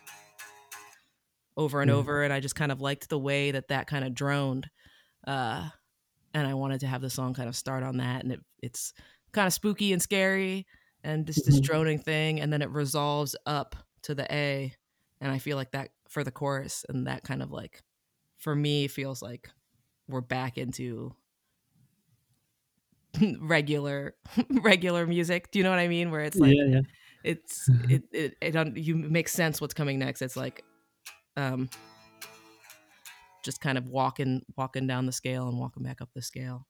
over 1.57 1.83
and 1.83 1.91
mm. 1.91 1.95
over, 1.95 2.23
and 2.23 2.33
I 2.33 2.41
just 2.41 2.57
kind 2.57 2.73
of 2.73 2.81
liked 2.81 3.09
the 3.09 3.19
way 3.19 3.51
that 3.53 3.69
that 3.69 3.87
kind 3.87 4.05
of 4.05 4.15
droned, 4.15 4.69
uh, 5.27 5.69
and 6.35 6.47
I 6.47 6.55
wanted 6.55 6.81
to 6.81 6.87
have 6.87 7.03
the 7.03 7.11
song 7.11 7.35
kind 7.35 7.49
of 7.49 7.57
start 7.57 7.83
on 7.83 7.99
that, 7.99 8.23
and 8.23 8.33
it, 8.33 8.41
it's 8.63 8.95
kind 9.33 9.47
of 9.47 9.53
spooky 9.53 9.93
and 9.93 10.03
scary, 10.03 10.67
and 11.05 11.27
just 11.27 11.45
this 11.45 11.57
mm-hmm. 11.57 11.65
droning 11.65 11.99
thing, 11.99 12.41
and 12.41 12.53
then 12.53 12.63
it 12.63 12.71
resolves 12.71 13.37
up 13.47 13.77
to 14.03 14.15
the 14.15 14.33
A, 14.33 14.75
and 15.21 15.31
I 15.31 15.39
feel 15.39 15.57
like 15.57 15.73
that 15.73 15.91
for 16.13 16.23
the 16.23 16.31
chorus 16.31 16.85
and 16.91 17.07
that 17.07 17.25
kind 17.25 17.43
of 17.43 17.51
like 17.51 17.83
for 18.37 18.55
me 18.55 18.87
feels 18.87 19.23
like 19.23 19.49
we're 20.09 20.21
back 20.21 20.59
into 20.59 21.15
regular 23.41 24.15
regular 24.51 25.07
music 25.07 25.51
do 25.51 25.59
you 25.59 25.63
know 25.63 25.71
what 25.71 25.79
i 25.79 25.89
mean 25.89 26.11
where 26.11 26.21
it's 26.21 26.37
like 26.37 26.55
yeah, 26.55 26.65
yeah. 26.67 26.81
it's 27.25 27.69
it, 27.89 28.03
it 28.13 28.37
it 28.43 28.77
you 28.77 28.95
make 28.95 29.27
sense 29.27 29.59
what's 29.59 29.73
coming 29.73 29.99
next 29.99 30.21
it's 30.21 30.37
like 30.37 30.63
um 31.39 31.71
just 33.43 33.61
kind 33.61 33.79
of 33.79 33.89
walking 33.89 34.43
walking 34.57 34.87
down 34.87 35.07
the 35.07 35.13
scale 35.13 35.49
and 35.49 35.59
walking 35.59 35.83
back 35.83 36.03
up 36.03 36.11
the 36.15 36.21
scale 36.21 36.67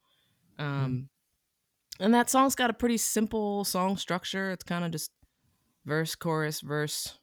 um 0.58 0.66
mm. 0.66 1.08
And 2.00 2.14
that 2.14 2.30
song's 2.30 2.54
got 2.54 2.70
a 2.70 2.74
pretty 2.74 2.96
simple 2.96 3.64
song 3.64 3.96
structure 3.96 4.50
it's 4.50 4.64
kind 4.64 4.84
of 4.84 4.90
just 4.90 5.10
verse 5.84 6.14
chorus 6.14 6.60
verse 6.60 7.18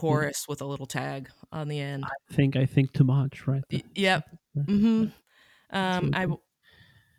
chorus 0.00 0.46
with 0.48 0.62
a 0.62 0.64
little 0.64 0.86
tag 0.86 1.28
on 1.52 1.68
the 1.68 1.78
end. 1.78 2.04
I 2.04 2.34
think 2.34 2.56
I 2.56 2.66
think 2.66 2.92
too 2.92 3.04
much, 3.04 3.46
right? 3.46 3.62
yep. 3.94 4.24
Mm-hmm. 4.56 5.06
Um, 5.72 6.10
I 6.14 6.26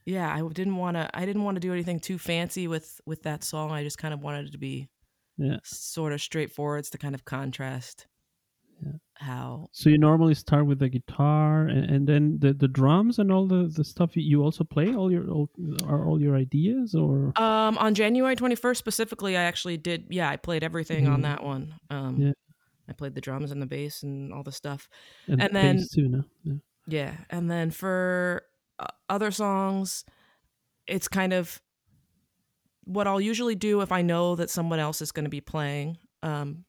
yeah, 0.06 0.34
I 0.34 0.42
didn't 0.52 0.78
want 0.78 0.98
to. 0.98 1.10
I 1.14 1.26
didn't 1.26 1.44
want 1.44 1.56
to 1.56 1.60
do 1.60 1.72
anything 1.72 2.00
too 2.00 2.18
fancy 2.18 2.68
with 2.68 3.00
with 3.06 3.24
that 3.24 3.44
song. 3.44 3.72
I 3.72 3.84
just 3.84 3.98
kind 3.98 4.14
of 4.14 4.22
wanted 4.22 4.48
it 4.48 4.52
to 4.54 4.58
be 4.58 4.90
yeah 5.38 5.58
sort 5.64 6.14
of 6.14 6.22
straightforward 6.22 6.84
to 6.86 6.98
kind 6.98 7.16
of 7.16 7.24
contrast 7.24 8.08
yeah. 8.84 8.92
how. 9.16 9.70
So 9.72 9.90
you 9.90 9.98
normally 9.98 10.34
start 10.34 10.66
with 10.66 10.80
the 10.80 10.90
guitar 10.90 11.68
and, 11.68 11.90
and 11.90 12.08
then 12.08 12.38
the, 12.40 12.54
the 12.54 12.68
drums 12.68 13.20
and 13.20 13.32
all 13.32 13.48
the, 13.48 13.72
the 13.74 13.84
stuff 13.84 14.12
you 14.16 14.44
also 14.44 14.64
play. 14.64 14.94
All 14.94 15.12
your 15.12 15.30
all, 15.30 15.50
are 15.88 16.08
all 16.08 16.22
your 16.22 16.36
ideas 16.36 16.96
or 16.96 17.34
um 17.40 17.78
on 17.78 17.94
January 17.94 18.36
twenty 18.36 18.56
first 18.56 18.80
specifically, 18.80 19.38
I 19.38 19.44
actually 19.44 19.78
did. 19.78 20.08
Yeah, 20.10 20.30
I 20.30 20.38
played 20.38 20.64
everything 20.64 21.06
mm-hmm. 21.06 21.14
on 21.14 21.22
that 21.22 21.44
one. 21.44 21.74
Um, 21.90 22.18
yeah. 22.18 22.32
I 22.90 22.94
played 22.94 23.16
the 23.16 23.22
drums 23.22 23.52
and 23.52 23.62
the 23.62 23.66
bass 23.68 24.04
and 24.04 24.34
all 24.34 24.44
the 24.44 24.52
stuff. 24.52 24.90
And, 25.28 25.42
and 25.42 25.56
the 25.56 25.60
then 25.60 25.88
too, 25.94 26.10
no? 26.10 26.24
yeah. 26.44 26.54
yeah, 26.88 27.14
and 27.30 27.50
then 27.50 27.72
for 27.72 28.44
uh, 28.80 28.88
other 29.08 29.32
songs, 29.32 30.04
it's 30.88 31.08
kind 31.08 31.32
of 31.32 31.62
what 32.84 33.08
I'll 33.08 33.22
usually 33.22 33.56
do 33.56 33.82
if 33.82 33.92
I 33.92 34.02
know 34.02 34.36
that 34.36 34.50
someone 34.50 34.80
else 34.80 35.02
is 35.02 35.12
going 35.12 35.24
to 35.24 35.30
be 35.30 35.40
playing. 35.40 36.00
Um, 36.24 36.66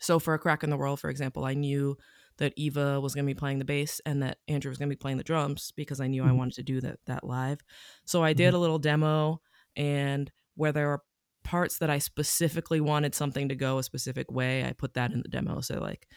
so 0.00 0.18
for 0.18 0.34
a 0.34 0.38
crack 0.38 0.62
in 0.62 0.70
the 0.70 0.76
world, 0.76 1.00
for 1.00 1.10
example, 1.10 1.44
I 1.44 1.54
knew 1.54 1.96
that 2.38 2.52
Eva 2.56 3.00
was 3.00 3.14
going 3.14 3.24
to 3.24 3.30
be 3.30 3.38
playing 3.38 3.60
the 3.60 3.64
bass 3.64 4.00
and 4.04 4.22
that 4.22 4.38
Andrew 4.48 4.68
was 4.68 4.78
going 4.78 4.88
to 4.88 4.94
be 4.94 4.98
playing 4.98 5.18
the 5.18 5.24
drums 5.24 5.72
because 5.76 6.00
I 6.00 6.08
knew 6.08 6.22
mm-hmm. 6.22 6.32
I 6.32 6.34
wanted 6.34 6.54
to 6.54 6.62
do 6.62 6.80
that 6.80 6.98
that 7.06 7.24
live. 7.24 7.60
So 8.04 8.22
I 8.22 8.32
did 8.32 8.48
mm-hmm. 8.48 8.56
a 8.56 8.58
little 8.58 8.78
demo 8.78 9.40
and 9.76 10.30
where 10.56 10.72
there 10.72 10.90
are 10.90 11.02
parts 11.44 11.78
that 11.78 11.90
I 11.90 11.98
specifically 11.98 12.80
wanted 12.80 13.14
something 13.14 13.50
to 13.50 13.54
go 13.54 13.78
a 13.78 13.82
specific 13.82 14.32
way, 14.32 14.64
I 14.64 14.72
put 14.72 14.94
that 14.94 15.12
in 15.12 15.22
the 15.22 15.28
demo. 15.28 15.60
So 15.60 15.78
like 15.78 16.08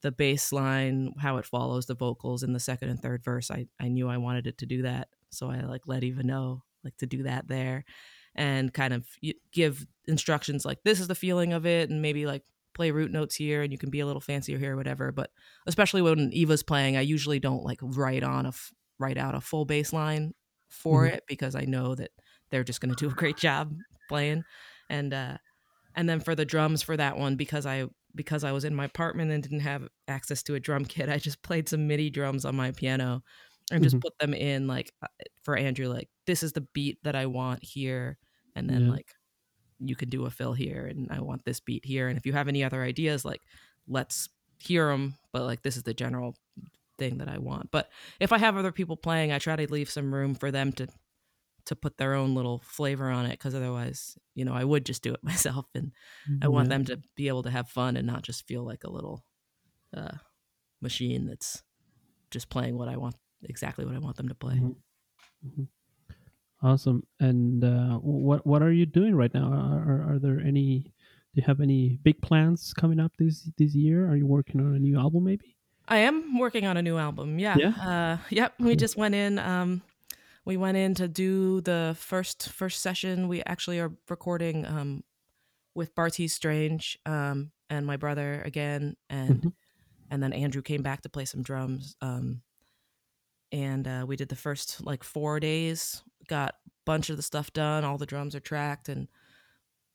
the 0.00 0.12
bass 0.12 0.52
line, 0.52 1.12
how 1.18 1.36
it 1.36 1.44
follows 1.44 1.86
the 1.86 1.94
vocals 1.94 2.42
in 2.42 2.52
the 2.52 2.60
second 2.60 2.88
and 2.88 3.00
third 3.00 3.24
verse, 3.24 3.50
I, 3.50 3.66
I 3.80 3.88
knew 3.88 4.08
I 4.08 4.16
wanted 4.16 4.46
it 4.46 4.58
to 4.58 4.66
do 4.66 4.82
that. 4.82 5.08
So 5.30 5.50
I 5.50 5.60
like 5.60 5.82
let 5.86 6.04
Eva 6.04 6.22
know 6.22 6.62
like 6.84 6.96
to 6.98 7.06
do 7.06 7.24
that 7.24 7.48
there 7.48 7.84
and 8.34 8.72
kind 8.72 8.94
of 8.94 9.04
give 9.52 9.84
instructions 10.06 10.64
like 10.64 10.78
this 10.84 11.00
is 11.00 11.08
the 11.08 11.14
feeling 11.14 11.52
of 11.52 11.66
it 11.66 11.90
and 11.90 12.00
maybe 12.00 12.24
like 12.24 12.44
play 12.78 12.92
root 12.92 13.10
notes 13.10 13.34
here 13.34 13.62
and 13.62 13.72
you 13.72 13.78
can 13.78 13.90
be 13.90 13.98
a 13.98 14.06
little 14.06 14.20
fancier 14.20 14.56
here 14.56 14.74
or 14.74 14.76
whatever. 14.76 15.10
But 15.10 15.30
especially 15.66 16.00
when 16.00 16.32
Eva's 16.32 16.62
playing, 16.62 16.96
I 16.96 17.00
usually 17.00 17.40
don't 17.40 17.64
like 17.64 17.80
write 17.82 18.22
on 18.22 18.46
a 18.46 18.52
write 19.00 19.18
out 19.18 19.34
a 19.34 19.40
full 19.40 19.64
bass 19.64 19.92
line 19.92 20.32
for 20.68 21.04
mm-hmm. 21.04 21.16
it 21.16 21.24
because 21.26 21.56
I 21.56 21.62
know 21.62 21.96
that 21.96 22.12
they're 22.50 22.62
just 22.62 22.80
going 22.80 22.94
to 22.94 23.04
do 23.04 23.10
a 23.10 23.14
great 23.14 23.36
job 23.36 23.74
playing 24.08 24.44
and 24.88 25.12
uh 25.12 25.36
and 25.96 26.08
then 26.08 26.20
for 26.20 26.34
the 26.34 26.46
drums 26.46 26.82
for 26.82 26.96
that 26.96 27.18
one 27.18 27.36
because 27.36 27.66
i 27.66 27.84
because 28.14 28.42
i 28.42 28.52
was 28.52 28.64
in 28.64 28.74
my 28.74 28.86
apartment 28.86 29.30
and 29.30 29.42
didn't 29.42 29.60
have 29.60 29.86
access 30.06 30.42
to 30.42 30.54
a 30.54 30.60
drum 30.60 30.82
kit 30.82 31.10
i 31.10 31.18
just 31.18 31.42
played 31.42 31.68
some 31.68 31.86
midi 31.86 32.08
drums 32.08 32.46
on 32.46 32.56
my 32.56 32.70
piano 32.70 33.22
and 33.70 33.82
just 33.82 33.96
mm-hmm. 33.96 34.00
put 34.00 34.18
them 34.18 34.32
in 34.32 34.66
like 34.66 34.90
uh, 35.02 35.08
for 35.42 35.58
andrew 35.58 35.88
like 35.88 36.08
this 36.26 36.42
is 36.42 36.52
the 36.52 36.66
beat 36.72 36.96
that 37.02 37.14
i 37.14 37.26
want 37.26 37.62
here 37.62 38.16
and 38.56 38.70
then 38.70 38.86
yeah. 38.86 38.92
like 38.92 39.12
you 39.80 39.96
can 39.96 40.08
do 40.08 40.26
a 40.26 40.30
fill 40.30 40.52
here 40.52 40.86
and 40.86 41.08
i 41.10 41.20
want 41.20 41.44
this 41.44 41.60
beat 41.60 41.84
here 41.84 42.08
and 42.08 42.18
if 42.18 42.26
you 42.26 42.32
have 42.32 42.48
any 42.48 42.64
other 42.64 42.82
ideas 42.82 43.24
like 43.24 43.42
let's 43.86 44.28
hear 44.58 44.88
them 44.88 45.14
but 45.32 45.42
like 45.42 45.62
this 45.62 45.76
is 45.76 45.84
the 45.84 45.94
general 45.94 46.34
thing 46.98 47.18
that 47.18 47.28
i 47.28 47.38
want 47.38 47.70
but 47.70 47.88
if 48.18 48.32
i 48.32 48.38
have 48.38 48.56
other 48.56 48.72
people 48.72 48.96
playing 48.96 49.30
i 49.30 49.38
try 49.38 49.54
to 49.54 49.72
leave 49.72 49.88
some 49.90 50.12
room 50.12 50.34
for 50.34 50.50
them 50.50 50.72
to 50.72 50.86
to 51.64 51.76
put 51.76 51.98
their 51.98 52.14
own 52.14 52.34
little 52.34 52.62
flavor 52.64 53.10
on 53.10 53.26
it 53.26 53.32
because 53.32 53.54
otherwise 53.54 54.18
you 54.34 54.44
know 54.44 54.54
i 54.54 54.64
would 54.64 54.84
just 54.84 55.02
do 55.02 55.12
it 55.12 55.22
myself 55.22 55.66
and 55.74 55.92
i 56.42 56.48
want 56.48 56.68
them 56.68 56.84
to 56.84 57.00
be 57.14 57.28
able 57.28 57.42
to 57.42 57.50
have 57.50 57.68
fun 57.68 57.96
and 57.96 58.06
not 58.06 58.22
just 58.22 58.46
feel 58.46 58.64
like 58.64 58.84
a 58.84 58.90
little 58.90 59.22
uh 59.96 60.16
machine 60.80 61.26
that's 61.26 61.62
just 62.30 62.48
playing 62.48 62.76
what 62.76 62.88
I 62.88 62.96
want 62.96 63.16
exactly 63.42 63.84
what 63.84 63.94
I 63.94 63.98
want 63.98 64.16
them 64.16 64.28
to 64.28 64.34
play. 64.34 64.54
Mm-hmm. 64.54 65.48
Mm-hmm. 65.48 65.62
Awesome. 66.62 67.04
And 67.20 67.62
uh, 67.62 67.98
what 67.98 68.46
what 68.46 68.62
are 68.62 68.72
you 68.72 68.86
doing 68.86 69.14
right 69.14 69.32
now? 69.32 69.52
Are, 69.52 70.14
are 70.14 70.18
there 70.18 70.40
any? 70.40 70.80
Do 71.34 71.40
you 71.40 71.42
have 71.46 71.60
any 71.60 71.98
big 72.02 72.20
plans 72.20 72.74
coming 72.74 72.98
up 72.98 73.12
this 73.18 73.48
this 73.58 73.74
year? 73.74 74.08
Are 74.10 74.16
you 74.16 74.26
working 74.26 74.60
on 74.60 74.74
a 74.74 74.78
new 74.78 74.98
album, 74.98 75.24
maybe? 75.24 75.56
I 75.86 75.98
am 75.98 76.38
working 76.38 76.66
on 76.66 76.76
a 76.76 76.82
new 76.82 76.98
album. 76.98 77.38
Yeah. 77.38 77.56
Yeah. 77.56 77.68
Uh, 77.70 78.18
yep. 78.30 78.54
We 78.58 78.76
just 78.76 78.96
went 78.96 79.14
in. 79.14 79.38
Um, 79.38 79.82
we 80.44 80.56
went 80.56 80.76
in 80.76 80.94
to 80.94 81.08
do 81.08 81.60
the 81.60 81.94
first 81.98 82.48
first 82.48 82.82
session. 82.82 83.28
We 83.28 83.42
actually 83.46 83.78
are 83.78 83.92
recording 84.08 84.66
um, 84.66 85.04
with 85.74 85.94
Bartees 85.94 86.30
Strange 86.32 86.98
um, 87.06 87.52
and 87.70 87.86
my 87.86 87.96
brother 87.96 88.42
again, 88.44 88.96
and 89.08 89.38
mm-hmm. 89.38 89.48
and 90.10 90.22
then 90.22 90.32
Andrew 90.32 90.62
came 90.62 90.82
back 90.82 91.02
to 91.02 91.08
play 91.08 91.24
some 91.24 91.42
drums. 91.42 91.96
Um, 92.00 92.42
and 93.52 93.86
uh, 93.86 94.04
we 94.06 94.16
did 94.16 94.28
the 94.28 94.36
first 94.36 94.84
like 94.84 95.02
four 95.02 95.40
days 95.40 96.02
got 96.28 96.50
a 96.50 96.70
bunch 96.84 97.10
of 97.10 97.16
the 97.16 97.22
stuff 97.22 97.52
done 97.52 97.84
all 97.84 97.98
the 97.98 98.06
drums 98.06 98.34
are 98.34 98.40
tracked 98.40 98.88
and 98.88 99.08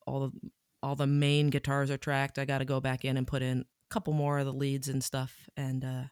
all 0.06 0.20
the 0.20 0.50
all 0.84 0.96
the 0.96 1.08
main 1.08 1.50
guitars 1.50 1.90
are 1.90 1.98
tracked. 1.98 2.38
I 2.38 2.44
got 2.44 2.58
to 2.58 2.66
go 2.66 2.82
back 2.82 3.06
in 3.06 3.16
and 3.16 3.26
put 3.26 3.42
in 3.42 3.62
a 3.62 3.66
couple 3.90 4.12
more 4.12 4.38
of 4.38 4.46
the 4.46 4.54
leads 4.54 4.90
and 4.90 5.04
stuff 5.04 5.50
and 5.56 5.86
uh 5.86 6.04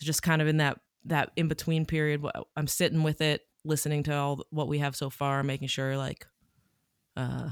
just 0.00 0.22
kind 0.22 0.40
of 0.40 0.48
in 0.48 0.56
that 0.58 0.78
that 1.04 1.30
in 1.36 1.48
between 1.48 1.84
period 1.84 2.24
i'm 2.56 2.68
sitting 2.68 3.02
with 3.02 3.20
it 3.20 3.42
listening 3.64 4.04
to 4.04 4.14
all 4.14 4.44
what 4.50 4.68
we 4.68 4.78
have 4.78 4.94
so 4.94 5.10
far 5.10 5.42
making 5.42 5.66
sure 5.66 5.96
like 5.96 6.24
uh 7.16 7.50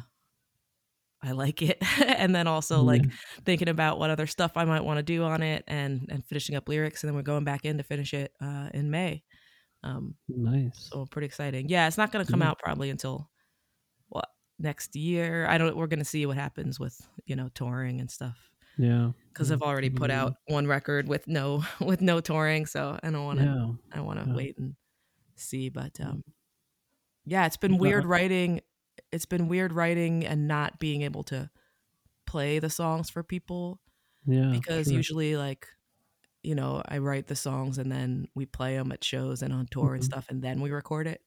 I 1.27 1.33
like 1.33 1.62
it. 1.62 1.83
and 2.07 2.35
then 2.35 2.47
also 2.47 2.83
like 2.83 3.03
thinking 3.45 3.69
about 3.69 3.99
what 3.99 4.11
other 4.11 4.27
stuff 4.27 4.53
I 4.57 4.65
might 4.65 4.85
want 4.85 4.99
to 4.99 5.03
do 5.03 5.25
on 5.25 5.43
it 5.43 5.65
and 5.67 6.07
and 6.11 6.25
finishing 6.25 6.55
up 6.55 6.69
lyrics 6.69 7.03
and 7.03 7.09
then 7.09 7.17
we're 7.17 7.23
going 7.23 7.45
back 7.45 7.65
in 7.65 7.79
to 7.79 7.83
finish 7.83 8.15
it 8.15 8.33
uh, 8.41 8.69
in 8.73 8.91
May. 8.91 9.23
Um, 9.83 10.15
nice. 10.29 10.89
So 10.91 11.07
pretty 11.07 11.27
exciting. 11.27 11.69
Yeah, 11.69 11.87
it's 11.87 11.99
not 11.99 12.12
going 12.12 12.25
to 12.25 12.31
come 12.31 12.41
yeah. 12.41 12.51
out 12.51 12.59
probably 12.59 12.91
until 12.91 13.29
what 14.09 14.29
next 14.59 14.97
year. 14.97 15.47
I 15.49 15.59
don't. 15.59 15.77
We're 15.77 15.87
going 15.87 16.01
to 16.01 16.05
see 16.05 16.27
what 16.27 16.37
happens 16.37 16.81
with 16.81 17.01
you 17.27 17.37
know 17.37 17.49
touring 17.55 18.01
and 18.01 18.11
stuff. 18.11 18.37
Yeah. 18.79 19.11
Because 19.33 19.51
yeah. 19.51 19.55
I've 19.55 19.62
already 19.62 19.91
put 19.91 20.11
out 20.11 20.35
one 20.47 20.67
record 20.67 21.09
with 21.09 21.27
no 21.29 21.65
with 21.81 22.01
no 22.01 22.21
touring, 22.21 22.67
so 22.67 22.99
I 23.03 23.11
don't 23.11 23.25
want 23.25 23.41
to. 23.41 23.79
I 23.93 24.01
want 24.01 24.25
to 24.25 24.35
wait 24.35 24.59
and 24.59 24.75
see, 25.37 25.69
but 25.69 25.99
um, 26.01 26.25
yeah, 27.25 27.47
it's 27.47 27.57
been 27.57 27.79
weird 27.79 28.05
writing 28.05 28.61
it's 29.12 29.26
been 29.26 29.48
weird 29.48 29.72
writing 29.72 30.24
and 30.24 30.48
not 30.48 30.78
being 30.78 31.02
able 31.02 31.22
to 31.24 31.50
play 32.26 32.59
the 32.59 32.70
songs 32.70 33.11
for 33.11 33.22
people. 33.22 33.80
Yeah. 34.26 34.50
Because 34.50 34.87
sure. 34.87 34.96
usually 34.96 35.37
like 35.37 35.66
you 36.42 36.54
know, 36.54 36.80
I 36.87 36.98
write 36.98 37.26
the 37.26 37.35
songs 37.35 37.76
and 37.76 37.90
then 37.90 38.28
we 38.37 38.46
play 38.46 38.76
them 38.76 38.92
at 38.92 39.02
shows 39.02 39.42
and 39.42 39.52
on 39.52 39.66
tour 39.68 39.87
mm-hmm. 39.87 39.94
and 39.94 40.04
stuff 40.04 40.26
and 40.28 40.42
then 40.42 40.61
we 40.61 40.70
record 40.70 41.06
it. 41.06 41.20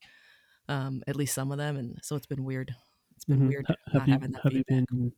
Um 0.67 1.01
at 1.07 1.15
least 1.15 1.33
some 1.33 1.51
of 1.51 1.57
them 1.57 1.77
and 1.77 1.99
so 2.01 2.15
it's 2.15 2.27
been 2.27 2.43
weird. 2.43 2.73
It's 3.15 3.25
been 3.25 3.37
mm-hmm. 3.37 3.47
weird 3.47 3.65
have 3.91 4.07
you, 4.07 4.13
have 4.43 4.53
you 4.53 4.63
been 4.67 5.11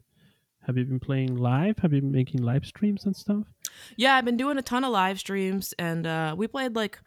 have 0.65 0.77
you 0.77 0.85
been 0.85 0.99
playing 0.99 1.35
live? 1.35 1.77
Have 1.79 1.93
you 1.93 2.01
been 2.01 2.11
making 2.11 2.41
live 2.41 2.65
streams 2.65 3.05
and 3.05 3.15
stuff? 3.15 3.43
Yeah, 3.97 4.15
I've 4.15 4.25
been 4.25 4.37
doing 4.37 4.57
a 4.57 4.61
ton 4.61 4.83
of 4.83 4.91
live 4.91 5.19
streams 5.19 5.73
and 5.77 6.07
uh 6.07 6.35
we 6.37 6.47
played 6.47 6.75
like 6.75 6.99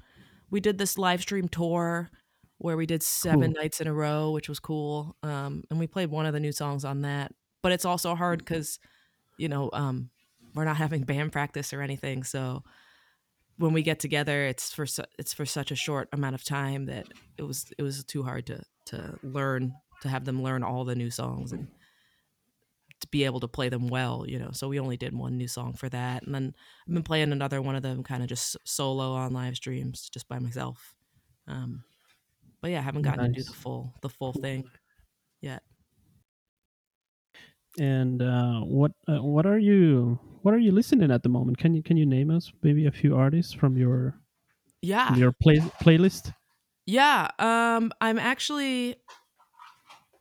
we 0.50 0.60
did 0.60 0.78
this 0.78 0.98
live 0.98 1.20
stream 1.20 1.48
tour 1.48 2.10
where 2.58 2.76
we 2.76 2.86
did 2.86 3.02
seven 3.02 3.52
cool. 3.52 3.62
nights 3.62 3.80
in 3.80 3.86
a 3.86 3.92
row, 3.92 4.30
which 4.30 4.48
was 4.48 4.60
cool. 4.60 5.16
Um, 5.22 5.64
and 5.70 5.78
we 5.78 5.86
played 5.86 6.10
one 6.10 6.26
of 6.26 6.32
the 6.32 6.40
new 6.40 6.52
songs 6.52 6.84
on 6.84 7.02
that. 7.02 7.32
But 7.62 7.72
it's 7.72 7.84
also 7.84 8.14
hard 8.14 8.38
because, 8.38 8.78
you 9.38 9.48
know, 9.48 9.70
um, 9.72 10.10
we're 10.54 10.64
not 10.64 10.76
having 10.76 11.02
band 11.02 11.32
practice 11.32 11.72
or 11.72 11.80
anything. 11.80 12.22
So 12.24 12.62
when 13.58 13.72
we 13.72 13.82
get 13.82 13.98
together, 13.98 14.44
it's 14.44 14.72
for 14.72 14.86
su- 14.86 15.04
it's 15.18 15.32
for 15.32 15.46
such 15.46 15.70
a 15.70 15.76
short 15.76 16.08
amount 16.12 16.34
of 16.34 16.44
time 16.44 16.86
that 16.86 17.06
it 17.38 17.42
was 17.42 17.66
it 17.78 17.82
was 17.82 18.04
too 18.04 18.22
hard 18.22 18.46
to 18.46 18.62
to 18.86 19.18
learn 19.22 19.74
to 20.02 20.08
have 20.08 20.24
them 20.24 20.42
learn 20.42 20.62
all 20.62 20.84
the 20.84 20.94
new 20.94 21.10
songs 21.10 21.52
and 21.52 21.68
to 23.00 23.08
be 23.08 23.24
able 23.24 23.40
to 23.40 23.48
play 23.48 23.68
them 23.68 23.88
well, 23.88 24.24
you 24.26 24.38
know. 24.38 24.50
So 24.52 24.68
we 24.68 24.80
only 24.80 24.96
did 24.96 25.14
one 25.14 25.36
new 25.36 25.48
song 25.48 25.74
for 25.74 25.88
that, 25.88 26.24
and 26.24 26.34
then 26.34 26.54
I've 26.86 26.94
been 26.94 27.02
playing 27.02 27.32
another 27.32 27.62
one 27.62 27.76
of 27.76 27.82
them 27.82 28.02
kind 28.02 28.22
of 28.22 28.28
just 28.28 28.56
solo 28.64 29.12
on 29.12 29.32
live 29.32 29.56
streams, 29.56 30.08
just 30.12 30.28
by 30.28 30.38
myself. 30.38 30.94
Um, 31.46 31.84
but 32.64 32.70
yeah, 32.70 32.78
I 32.78 32.82
haven't 32.82 33.02
gotten 33.02 33.26
nice. 33.26 33.34
to 33.34 33.42
do 33.42 33.44
the 33.44 33.52
full 33.52 33.92
the 34.00 34.08
full 34.08 34.32
thing 34.32 34.64
yet. 35.42 35.62
And 37.78 38.22
uh, 38.22 38.60
what 38.60 38.92
uh, 39.06 39.22
what 39.22 39.44
are 39.44 39.58
you 39.58 40.18
what 40.40 40.54
are 40.54 40.58
you 40.58 40.72
listening 40.72 41.10
at 41.10 41.22
the 41.22 41.28
moment? 41.28 41.58
Can 41.58 41.74
you 41.74 41.82
can 41.82 41.98
you 41.98 42.06
name 42.06 42.30
us 42.30 42.50
maybe 42.62 42.86
a 42.86 42.90
few 42.90 43.16
artists 43.16 43.52
from 43.52 43.76
your 43.76 44.18
yeah 44.80 45.08
from 45.08 45.18
your 45.18 45.32
play 45.32 45.56
playlist? 45.82 46.32
Yeah, 46.86 47.28
um, 47.38 47.92
I'm 48.00 48.18
actually 48.18 48.96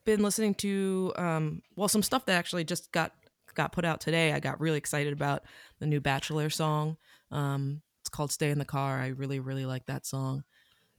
been 0.04 0.22
listening 0.22 0.56
to 0.56 1.14
um, 1.16 1.62
well 1.78 1.88
some 1.88 2.04
stuff 2.04 2.26
that 2.26 2.34
actually 2.34 2.66
just 2.66 2.92
got 2.92 3.14
got 3.56 3.72
put 3.72 3.86
out 3.86 4.02
today. 4.02 4.34
I 4.34 4.42
got 4.42 4.60
really 4.60 4.80
excited 4.80 5.14
about 5.14 5.44
the 5.80 5.86
new 5.86 6.02
Bachelor 6.02 6.50
song. 6.50 6.98
Um, 7.32 7.84
it's 8.02 8.10
called 8.10 8.34
"Stay 8.34 8.50
in 8.50 8.60
the 8.60 8.66
Car." 8.66 9.00
I 9.00 9.08
really 9.08 9.40
really 9.40 9.66
like 9.66 9.86
that 9.86 10.06
song. 10.06 10.44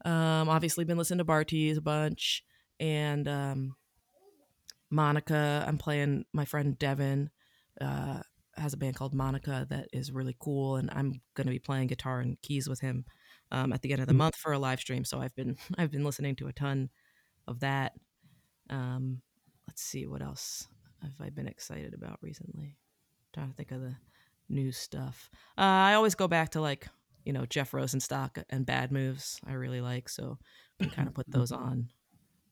Um, 0.04 0.48
obviously, 0.48 0.84
been 0.84 0.98
listening 0.98 1.18
to 1.18 1.24
Bartees 1.24 1.78
a 1.78 1.80
bunch, 1.80 2.44
and 2.78 3.26
um, 3.28 3.76
Maneka. 4.92 5.66
I'm 5.66 5.78
playing 5.78 6.24
my 6.32 6.44
friend 6.44 6.78
Devin. 6.78 7.30
Uh, 7.80 8.20
has 8.56 8.72
a 8.72 8.76
band 8.76 8.94
called 8.94 9.14
Maneka 9.14 9.68
that 9.68 9.88
is 9.92 10.12
really 10.12 10.36
cool, 10.38 10.76
and 10.76 10.90
I'm 10.92 11.20
going 11.34 11.46
to 11.46 11.52
be 11.52 11.58
playing 11.58 11.88
guitar 11.88 12.20
and 12.20 12.40
keys 12.40 12.68
with 12.68 12.80
him 12.80 13.04
um, 13.50 13.72
at 13.72 13.82
the 13.82 13.92
end 13.92 14.00
of 14.00 14.06
the 14.06 14.12
mm-hmm. 14.12 14.18
month 14.18 14.36
for 14.36 14.52
a 14.52 14.58
live 14.58 14.80
stream. 14.80 15.04
So 15.04 15.20
I've 15.20 15.34
been 15.34 15.56
I've 15.78 15.90
been 15.90 16.04
listening 16.04 16.36
to 16.36 16.48
a 16.48 16.52
ton 16.52 16.90
of 17.46 17.60
that. 17.60 17.92
Um, 18.70 19.22
let's 19.66 19.82
see 19.82 20.06
what 20.06 20.22
else 20.22 20.68
have 21.02 21.20
I 21.20 21.30
been 21.30 21.48
excited 21.48 21.94
about 21.94 22.18
recently. 22.22 22.76
I'm 22.76 23.32
trying 23.32 23.50
to 23.50 23.56
think 23.56 23.72
of 23.72 23.80
the 23.80 23.96
new 24.48 24.72
stuff. 24.72 25.30
Uh, 25.58 25.62
I 25.62 25.94
always 25.94 26.14
go 26.14 26.28
back 26.28 26.50
to 26.50 26.60
like 26.60 26.88
you 27.24 27.32
know 27.32 27.46
Jeff 27.46 27.72
Rosenstock 27.72 28.42
and 28.50 28.66
Bad 28.66 28.92
Moves 28.92 29.40
I 29.46 29.52
really 29.52 29.80
like, 29.80 30.08
so 30.08 30.38
I 30.80 30.86
kind 30.86 31.08
of 31.08 31.14
put 31.14 31.30
those 31.30 31.52
on 31.52 31.88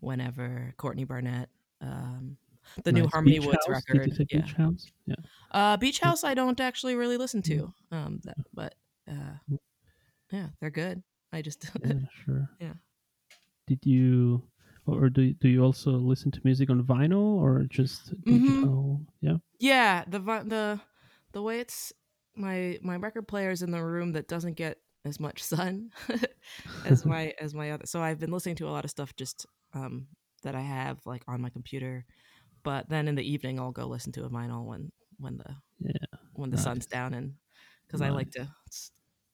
whenever. 0.00 0.74
Courtney 0.76 1.04
Barnett, 1.04 1.48
um, 1.80 2.36
the 2.84 2.92
nice. 2.92 3.02
new 3.02 3.08
Harmony 3.08 3.38
Beach 3.38 3.46
Woods 3.46 3.66
House? 3.66 3.82
record. 3.88 4.12
yeah. 4.30 4.40
Beach 4.40 4.52
House, 4.52 4.86
yeah. 5.06 5.14
Uh, 5.50 5.76
Beach 5.76 6.00
House 6.00 6.24
I 6.24 6.34
don't 6.34 6.60
actually 6.60 6.94
really 6.94 7.16
listen 7.16 7.42
to, 7.42 7.72
um, 7.90 8.20
that, 8.24 8.38
but 8.54 8.74
uh, 9.08 9.36
mm. 9.50 9.58
yeah, 10.30 10.48
they're 10.60 10.70
good. 10.70 11.02
I 11.32 11.42
just 11.42 11.64
yeah, 11.84 11.94
sure. 12.24 12.48
Yeah. 12.60 12.74
Did 13.66 13.80
you 13.84 14.42
or 14.86 15.08
do 15.08 15.32
do 15.34 15.48
you 15.48 15.62
also 15.62 15.92
listen 15.92 16.30
to 16.32 16.40
music 16.44 16.70
on 16.70 16.82
vinyl 16.82 17.36
or 17.36 17.64
just 17.68 18.10
digital? 18.24 19.00
Mm-hmm. 19.00 19.26
Yeah. 19.26 19.36
Yeah, 19.58 20.04
the 20.08 20.18
the 20.18 20.80
the 21.32 21.42
way 21.42 21.60
it's 21.60 21.92
my 22.34 22.78
my 22.82 22.96
record 22.96 23.28
player 23.28 23.50
is 23.50 23.62
in 23.62 23.70
the 23.70 23.82
room 23.82 24.12
that 24.12 24.28
doesn't 24.28 24.54
get 24.54 24.78
as 25.04 25.18
much 25.18 25.42
sun 25.42 25.90
as 26.84 27.04
my 27.04 27.34
as 27.40 27.54
my 27.54 27.72
other. 27.72 27.86
So 27.86 28.00
I've 28.00 28.18
been 28.18 28.32
listening 28.32 28.56
to 28.56 28.68
a 28.68 28.70
lot 28.70 28.84
of 28.84 28.90
stuff 28.90 29.14
just 29.16 29.46
um, 29.74 30.06
that 30.42 30.54
I 30.54 30.60
have 30.60 30.98
like 31.06 31.22
on 31.28 31.40
my 31.40 31.50
computer. 31.50 32.04
But 32.62 32.88
then 32.88 33.08
in 33.08 33.16
the 33.16 33.28
evening, 33.28 33.58
I'll 33.58 33.72
go 33.72 33.86
listen 33.86 34.12
to 34.12 34.24
a 34.24 34.30
vinyl 34.30 34.64
when 34.64 34.92
when 35.18 35.36
the 35.38 35.56
yeah 35.80 36.18
when 36.34 36.50
the 36.50 36.56
nice. 36.56 36.64
sun's 36.64 36.86
down 36.86 37.14
and 37.14 37.34
because 37.86 38.00
nice. 38.00 38.10
I 38.10 38.12
like 38.12 38.30
to 38.32 38.48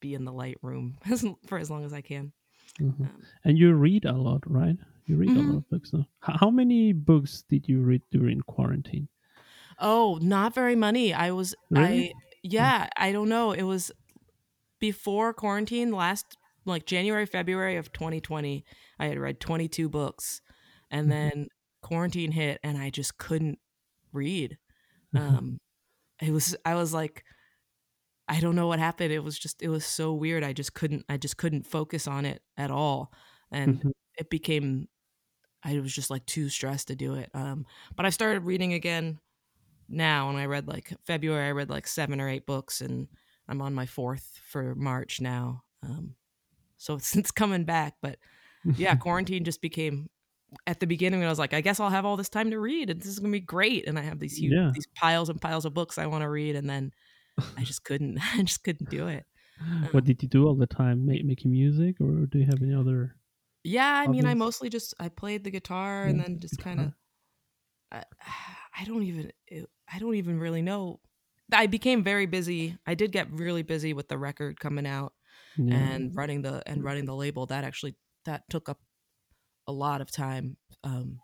be 0.01 0.15
in 0.15 0.25
the 0.25 0.33
light 0.33 0.59
room 0.63 0.97
for 1.47 1.59
as 1.59 1.71
long 1.71 1.85
as 1.85 1.93
I 1.93 2.01
can. 2.01 2.33
Mm-hmm. 2.81 3.03
Um, 3.03 3.23
and 3.45 3.59
you 3.59 3.73
read 3.75 4.05
a 4.05 4.13
lot, 4.13 4.43
right? 4.47 4.77
You 5.07 5.17
read 5.17 5.31
mm-hmm. 5.31 5.39
a 5.39 5.53
lot 5.53 5.57
of 5.57 5.71
books. 5.71 5.93
Now. 5.93 6.07
How 6.21 6.51
many 6.51 6.93
books 6.93 7.45
did 7.49 7.69
you 7.69 7.81
read 7.81 8.03
during 8.11 8.41
quarantine? 8.43 9.09
Oh, 9.81 10.19
not 10.21 10.55
very 10.55 10.77
many. 10.77 11.15
I 11.15 11.31
was 11.31 11.55
really? 11.71 12.11
I 12.11 12.13
yeah, 12.49 12.89
I 12.97 13.13
don't 13.13 13.29
know. 13.29 13.53
It 13.53 13.63
was 13.63 13.91
before 14.81 15.33
quarantine, 15.33 15.93
last 15.93 16.37
like 16.65 16.87
January, 16.87 17.27
February 17.27 17.77
of 17.77 17.93
2020. 17.93 18.65
I 18.99 19.07
had 19.07 19.19
read 19.19 19.41
22 19.41 19.89
books, 19.89 20.41
and 20.91 21.03
mm-hmm. 21.03 21.11
then 21.11 21.49
quarantine 21.83 22.33
hit, 22.33 22.61
and 22.63 22.79
I 22.79 22.91
just 22.91 23.19
couldn't 23.19 23.59
read. 24.13 24.59
Mm-hmm. 25.15 25.37
Um, 25.37 25.59
it 26.21 26.33
was 26.33 26.57
I 26.65 26.75
was 26.75 26.93
like, 26.93 27.25
I 28.29 28.41
don't 28.41 28.57
know 28.57 28.67
what 28.67 28.79
happened. 28.79 29.13
It 29.13 29.25
was 29.25 29.39
just 29.39 29.63
it 29.63 29.69
was 29.69 29.85
so 29.85 30.13
weird. 30.13 30.45
I 30.45 30.53
just 30.53 30.75
couldn't 30.75 31.05
I 31.09 31.17
just 31.17 31.37
couldn't 31.37 31.67
focus 31.67 32.07
on 32.07 32.25
it 32.25 32.43
at 32.57 32.71
all, 32.71 33.13
and 33.51 33.79
mm-hmm. 33.79 33.91
it 34.19 34.31
became 34.31 34.89
I 35.65 35.79
was 35.81 35.93
just 35.93 36.11
like 36.11 36.25
too 36.27 36.49
stressed 36.49 36.89
to 36.89 36.97
do 36.97 37.15
it. 37.15 37.31
Um, 37.35 37.67
but 37.97 38.07
I 38.07 38.11
started 38.11 38.45
reading 38.45 38.75
again 38.75 39.19
now 39.89 40.29
and 40.29 40.39
I 40.39 40.47
read 40.47 40.69
like 40.69 40.93
February 41.07 41.49
I 41.49 41.53
read 41.53 41.71
like 41.71 41.87
seven 41.87 42.21
or 42.21 42.29
eight 42.29 42.47
books 42.47 42.81
and 42.81 43.09
I'm 43.49 43.63
on 43.63 43.75
my 43.75 43.87
fourth 43.87 44.41
for 44.47 44.75
March 44.75 45.21
now. 45.21 45.63
Um, 45.83 46.15
so 46.77 46.95
it's, 46.95 47.17
it's 47.17 47.31
coming 47.31 47.65
back, 47.65 47.95
but 48.03 48.19
yeah, 48.77 48.95
quarantine 48.97 49.45
just 49.45 49.63
became 49.63 50.09
at 50.67 50.81
the 50.81 50.87
beginning 50.87 51.23
I 51.23 51.29
was 51.29 51.39
like, 51.39 51.53
I 51.53 51.61
guess 51.61 51.79
I'll 51.81 51.91
have 51.91 52.07
all 52.07 52.17
this 52.17 52.29
time 52.29 52.51
to 52.51 52.59
read 52.59 52.91
and 52.91 53.01
this 53.01 53.09
is 53.09 53.19
gonna 53.19 53.33
be 53.33 53.41
great. 53.41 53.87
And 53.87 53.99
I 53.99 54.03
have 54.03 54.19
these 54.19 54.39
huge 54.39 54.53
yeah. 54.53 54.71
these 54.75 54.87
piles 54.95 55.29
and 55.29 55.41
piles 55.41 55.65
of 55.65 55.75
books 55.75 55.99
I 55.99 56.07
want 56.07 56.23
to 56.23 56.29
read 56.29 56.57
and 56.57 56.69
then 56.69 56.93
I 57.57 57.65
just 57.65 57.85
couldn't 57.85 58.19
I 58.35 58.43
just 58.43 58.65
couldn't 58.65 58.91
do 58.91 59.09
it. 59.09 59.25
what 59.91 60.05
did 60.05 60.23
you 60.23 60.29
do 60.29 60.47
all 60.47 60.55
the 60.55 60.67
time? 60.67 61.07
Make, 61.07 61.25
making 61.25 61.51
music, 61.51 61.97
or 62.01 62.27
do 62.27 62.39
you 62.39 62.47
have 62.47 62.63
any 62.63 62.73
other? 62.73 63.17
Yeah, 63.65 63.93
I 63.93 64.07
mean, 64.07 64.25
I 64.25 64.35
mostly 64.35 64.69
just 64.69 64.95
I 65.01 65.09
played 65.09 65.43
the 65.43 65.51
guitar 65.51 66.05
yeah, 66.05 66.11
and 66.11 66.21
then 66.21 66.39
just 66.39 66.59
kind 66.59 66.93
of. 67.93 68.05
I, 68.79 68.85
don't 68.85 69.03
even 69.03 69.33
I 69.93 69.99
don't 69.99 70.15
even 70.15 70.39
really 70.39 70.63
know. 70.63 71.01
I 71.53 71.67
became 71.67 72.05
very 72.05 72.27
busy. 72.27 72.77
I 72.87 72.95
did 72.95 73.13
get 73.13 73.31
really 73.31 73.63
busy 73.63 73.95
with 73.95 74.09
the 74.09 74.19
record 74.19 74.61
coming 74.61 74.87
out 74.87 75.13
yeah. 75.57 75.75
and 75.75 76.15
running 76.15 76.43
the 76.43 76.63
and 76.67 76.85
running 76.85 77.07
the 77.07 77.15
label. 77.15 77.47
That 77.47 77.65
actually 77.65 77.97
that 78.25 78.49
took 78.51 78.69
up 78.69 78.79
a 79.67 79.73
lot 79.73 80.01
of 80.01 80.11
time 80.11 80.57
um, 80.85 81.21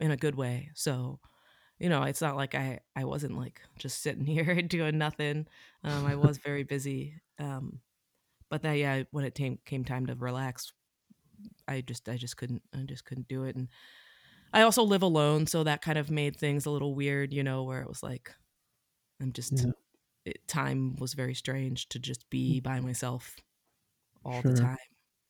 in 0.00 0.10
a 0.10 0.16
good 0.16 0.34
way. 0.34 0.70
So 0.74 1.18
you 1.78 1.88
know, 1.88 2.04
it's 2.04 2.20
not 2.20 2.36
like 2.36 2.54
I 2.54 2.80
I 2.94 3.04
wasn't 3.04 3.36
like 3.36 3.60
just 3.78 4.02
sitting 4.02 4.24
here 4.26 4.62
doing 4.62 4.98
nothing. 4.98 5.46
Um, 5.82 6.06
I 6.06 6.14
was 6.14 6.38
very 6.38 6.62
busy. 6.62 7.14
Um, 7.38 7.80
but 8.50 8.62
that 8.62 8.74
yeah, 8.74 9.02
when 9.10 9.24
it 9.24 9.34
came 9.34 9.58
came 9.64 9.84
time 9.84 10.06
to 10.06 10.14
relax, 10.14 10.72
I 11.66 11.80
just 11.80 12.08
I 12.08 12.16
just 12.16 12.36
couldn't 12.36 12.62
I 12.72 12.84
just 12.86 13.04
couldn't 13.04 13.28
do 13.28 13.44
it. 13.44 13.56
And 13.56 13.68
I 14.52 14.62
also 14.62 14.82
live 14.82 15.02
alone, 15.02 15.46
so 15.46 15.64
that 15.64 15.82
kind 15.82 15.98
of 15.98 16.10
made 16.10 16.36
things 16.36 16.66
a 16.66 16.70
little 16.70 16.94
weird, 16.94 17.32
you 17.32 17.42
know, 17.42 17.62
where 17.62 17.80
it 17.80 17.88
was 17.88 18.02
like 18.02 18.32
I'm 19.20 19.32
just 19.32 19.52
yeah. 19.52 19.72
it, 20.24 20.46
time 20.48 20.96
was 20.96 21.14
very 21.14 21.34
strange 21.34 21.88
to 21.90 21.98
just 21.98 22.28
be 22.28 22.60
mm. 22.60 22.62
by 22.62 22.80
myself 22.80 23.36
all 24.24 24.42
sure. 24.42 24.52
the 24.52 24.60
time 24.60 24.76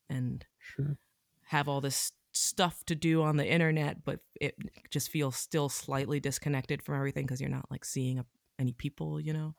and 0.08 0.44
sure. 0.58 0.96
have 1.44 1.68
all 1.68 1.80
this 1.80 2.12
stuff 2.32 2.84
to 2.86 2.94
do 2.94 3.22
on 3.22 3.36
the 3.36 3.46
internet, 3.46 4.04
but 4.04 4.20
it 4.40 4.56
just 4.90 5.10
feels 5.10 5.36
still 5.36 5.68
slightly 5.68 6.18
disconnected 6.18 6.82
from 6.82 6.96
everything 6.96 7.26
because 7.26 7.40
you're 7.40 7.50
not 7.50 7.70
like 7.70 7.84
seeing 7.84 8.24
any 8.58 8.72
people, 8.72 9.20
you 9.20 9.32
know. 9.32 9.54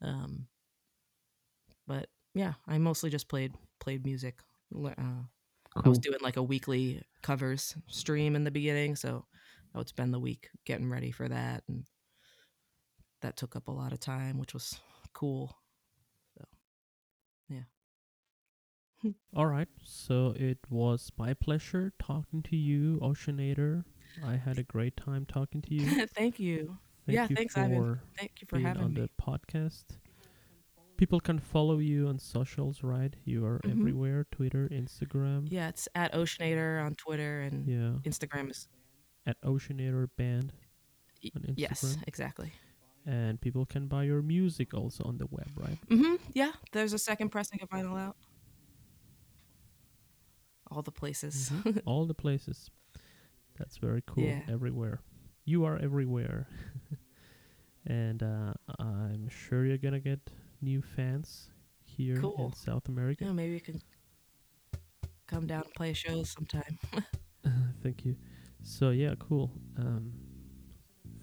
Um, 0.00 0.46
but 1.86 2.08
yeah, 2.34 2.54
I 2.66 2.78
mostly 2.78 3.10
just 3.10 3.28
played 3.28 3.52
played 3.80 4.04
music. 4.04 4.36
Uh, 4.74 5.24
cool. 5.74 5.82
I 5.84 5.88
was 5.88 5.98
doing 5.98 6.18
like 6.20 6.36
a 6.36 6.42
weekly 6.42 7.02
covers 7.22 7.74
stream 7.88 8.36
in 8.36 8.44
the 8.44 8.50
beginning, 8.50 8.96
so 8.96 9.24
I 9.74 9.78
would 9.78 9.88
spend 9.88 10.12
the 10.12 10.20
week 10.20 10.48
getting 10.64 10.90
ready 10.90 11.10
for 11.10 11.28
that, 11.28 11.62
and 11.68 11.84
that 13.22 13.36
took 13.36 13.56
up 13.56 13.68
a 13.68 13.72
lot 13.72 13.92
of 13.92 14.00
time, 14.00 14.38
which 14.38 14.54
was 14.54 14.78
cool. 15.12 15.56
So, 16.36 16.44
yeah. 17.48 19.12
All 19.36 19.46
right. 19.46 19.68
So 19.84 20.34
it 20.36 20.58
was 20.68 21.10
my 21.16 21.34
pleasure 21.34 21.92
talking 21.98 22.42
to 22.44 22.56
you, 22.56 22.98
Oceanator. 23.02 23.84
I 24.24 24.36
had 24.36 24.58
a 24.58 24.62
great 24.62 24.96
time 24.96 25.26
talking 25.26 25.62
to 25.62 25.74
you. 25.74 26.06
Thank 26.14 26.38
you. 26.38 26.76
Thank 27.06 27.16
yeah, 27.16 27.26
you 27.28 27.34
thanks, 27.34 27.56
Ivan. 27.56 27.98
Thank 28.16 28.32
you 28.40 28.46
for 28.46 28.60
having 28.60 28.82
on 28.82 28.94
me. 28.94 29.00
On 29.00 29.08
the 29.08 29.22
podcast. 29.22 29.84
People 30.96 31.20
can 31.20 31.38
follow 31.38 31.78
you 31.78 32.08
on 32.08 32.18
socials, 32.18 32.82
right? 32.82 33.14
You 33.24 33.44
are 33.44 33.58
mm-hmm. 33.58 33.80
everywhere: 33.80 34.26
Twitter, 34.30 34.68
Instagram. 34.72 35.46
Yeah, 35.50 35.68
it's 35.68 35.88
at 35.94 36.12
Oceanator 36.12 36.84
on 36.84 36.94
Twitter 36.94 37.40
and 37.40 37.66
yeah. 37.66 38.10
Instagram 38.10 38.50
is 38.50 38.68
at 39.26 39.40
Oceanator 39.42 40.08
Band 40.16 40.52
on 41.34 41.42
Instagram. 41.42 41.54
Yes, 41.56 41.96
exactly. 42.06 42.52
And 43.04 43.40
people 43.40 43.66
can 43.66 43.88
buy 43.88 44.04
your 44.04 44.22
music 44.22 44.74
also 44.74 45.02
on 45.04 45.18
the 45.18 45.26
web, 45.28 45.48
right? 45.56 45.78
Mm-hmm. 45.88 46.14
Yeah, 46.34 46.52
there's 46.70 46.92
a 46.92 46.98
second 46.98 47.30
pressing 47.30 47.58
of 47.60 47.68
vinyl 47.68 47.98
out 47.98 48.16
all 50.72 50.82
the 50.82 50.92
places. 50.92 51.50
Mm-hmm. 51.52 51.78
all 51.86 52.06
the 52.06 52.14
places. 52.14 52.70
That's 53.58 53.76
very 53.76 54.02
cool. 54.06 54.24
Yeah. 54.24 54.40
Everywhere. 54.48 55.00
You 55.44 55.64
are 55.64 55.78
everywhere. 55.78 56.48
and 57.86 58.22
uh, 58.22 58.54
I'm 58.78 59.28
sure 59.28 59.66
you're 59.66 59.78
going 59.78 59.94
to 59.94 60.00
get 60.00 60.20
new 60.62 60.82
fans 60.82 61.50
here 61.84 62.16
cool. 62.16 62.36
in 62.38 62.52
South 62.54 62.88
America. 62.88 63.24
Yeah, 63.24 63.32
maybe 63.32 63.54
you 63.54 63.60
can 63.60 63.82
come 65.26 65.46
down 65.46 65.62
and 65.62 65.74
play 65.74 65.92
shows 65.92 66.30
sometime. 66.30 66.78
thank 67.82 68.04
you. 68.04 68.16
So, 68.62 68.90
yeah, 68.90 69.14
cool. 69.18 69.50
Um, 69.76 70.12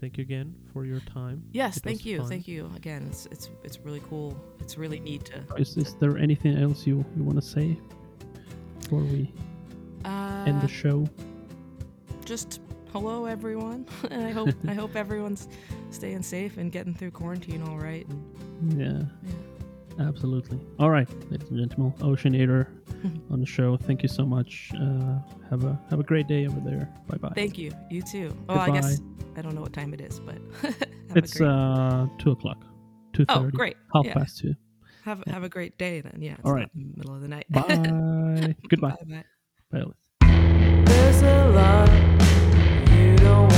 thank 0.02 0.17
you 0.17 0.23
again 0.23 0.54
for 0.73 0.86
your 0.86 0.99
time. 1.02 1.43
Yes, 1.52 1.78
it 1.78 1.84
thank 1.84 2.06
you, 2.06 2.19
fun. 2.19 2.30
thank 2.30 2.47
you 2.47 2.69
again. 2.75 3.08
It's 3.10 3.28
it's 3.28 3.49
it's 3.63 3.80
really 3.80 4.02
cool. 4.10 4.38
It's 4.60 4.78
really 4.78 4.99
neat 4.99 5.25
to. 5.25 5.43
Is, 5.58 5.78
is 5.78 5.95
there 5.95 6.17
anything 6.17 6.58
else 6.58 6.86
you 6.86 7.06
you 7.15 7.23
want 7.23 7.41
to 7.41 7.47
say? 7.47 7.80
before 8.89 9.04
we 9.04 9.32
uh, 10.04 10.45
end 10.47 10.62
the 10.62 10.67
show? 10.67 11.08
Just 12.25 12.60
hello, 12.91 13.25
everyone. 13.25 13.86
I 14.12 14.32
hope 14.32 14.49
I 14.67 14.73
hope 14.73 14.95
everyone's 14.95 15.47
staying 15.91 16.23
safe 16.23 16.58
and 16.58 16.71
getting 16.71 16.95
through 16.95 17.12
quarantine 17.12 17.62
all 17.62 17.78
right. 17.78 18.08
And, 18.08 18.38
yeah. 18.75 19.03
yeah. 19.23 19.31
Absolutely. 19.99 20.59
All 20.79 20.89
right, 20.89 21.09
ladies 21.29 21.49
and 21.49 21.59
gentlemen, 21.59 21.91
Oceanator 21.99 22.67
on 23.31 23.41
the 23.41 23.45
show. 23.45 23.75
Thank 23.75 24.01
you 24.01 24.07
so 24.07 24.25
much. 24.25 24.71
Uh, 24.75 25.19
have 25.49 25.65
a 25.65 25.79
have 25.89 25.99
a 25.99 26.03
great 26.03 26.27
day 26.27 26.47
over 26.47 26.59
there. 26.61 26.89
Bye 27.07 27.17
bye. 27.17 27.33
Thank 27.35 27.57
you. 27.57 27.71
You 27.89 28.01
too. 28.01 28.33
Oh, 28.47 28.57
I 28.57 28.71
guess 28.71 29.01
I 29.35 29.41
don't 29.41 29.55
know 29.55 29.61
what 29.61 29.73
time 29.73 29.93
it 29.93 29.99
is, 29.99 30.21
but 30.21 30.37
it's 31.15 31.41
uh 31.41 32.07
two 32.17 32.31
o'clock. 32.31 32.63
Two 33.13 33.25
thirty. 33.25 33.47
Oh, 33.47 33.49
great. 33.51 33.75
Half 33.93 34.05
yeah. 34.05 34.13
past 34.13 34.37
two. 34.39 34.53
Have 35.03 35.23
have 35.25 35.43
a 35.43 35.49
great 35.49 35.77
day 35.77 35.99
then. 35.99 36.19
Yeah. 36.21 36.37
All 36.45 36.53
right. 36.53 36.69
middle 36.73 37.15
of 37.15 37.21
the 37.21 37.27
night. 37.27 37.45
Bye. 37.49 38.55
Goodbye. 38.69 38.95
Bye. 39.05 39.23
Bye. 39.71 39.83
There's 40.85 41.21
a 41.23 41.49
lot 41.49 41.89
you 42.93 43.17
don't 43.17 43.49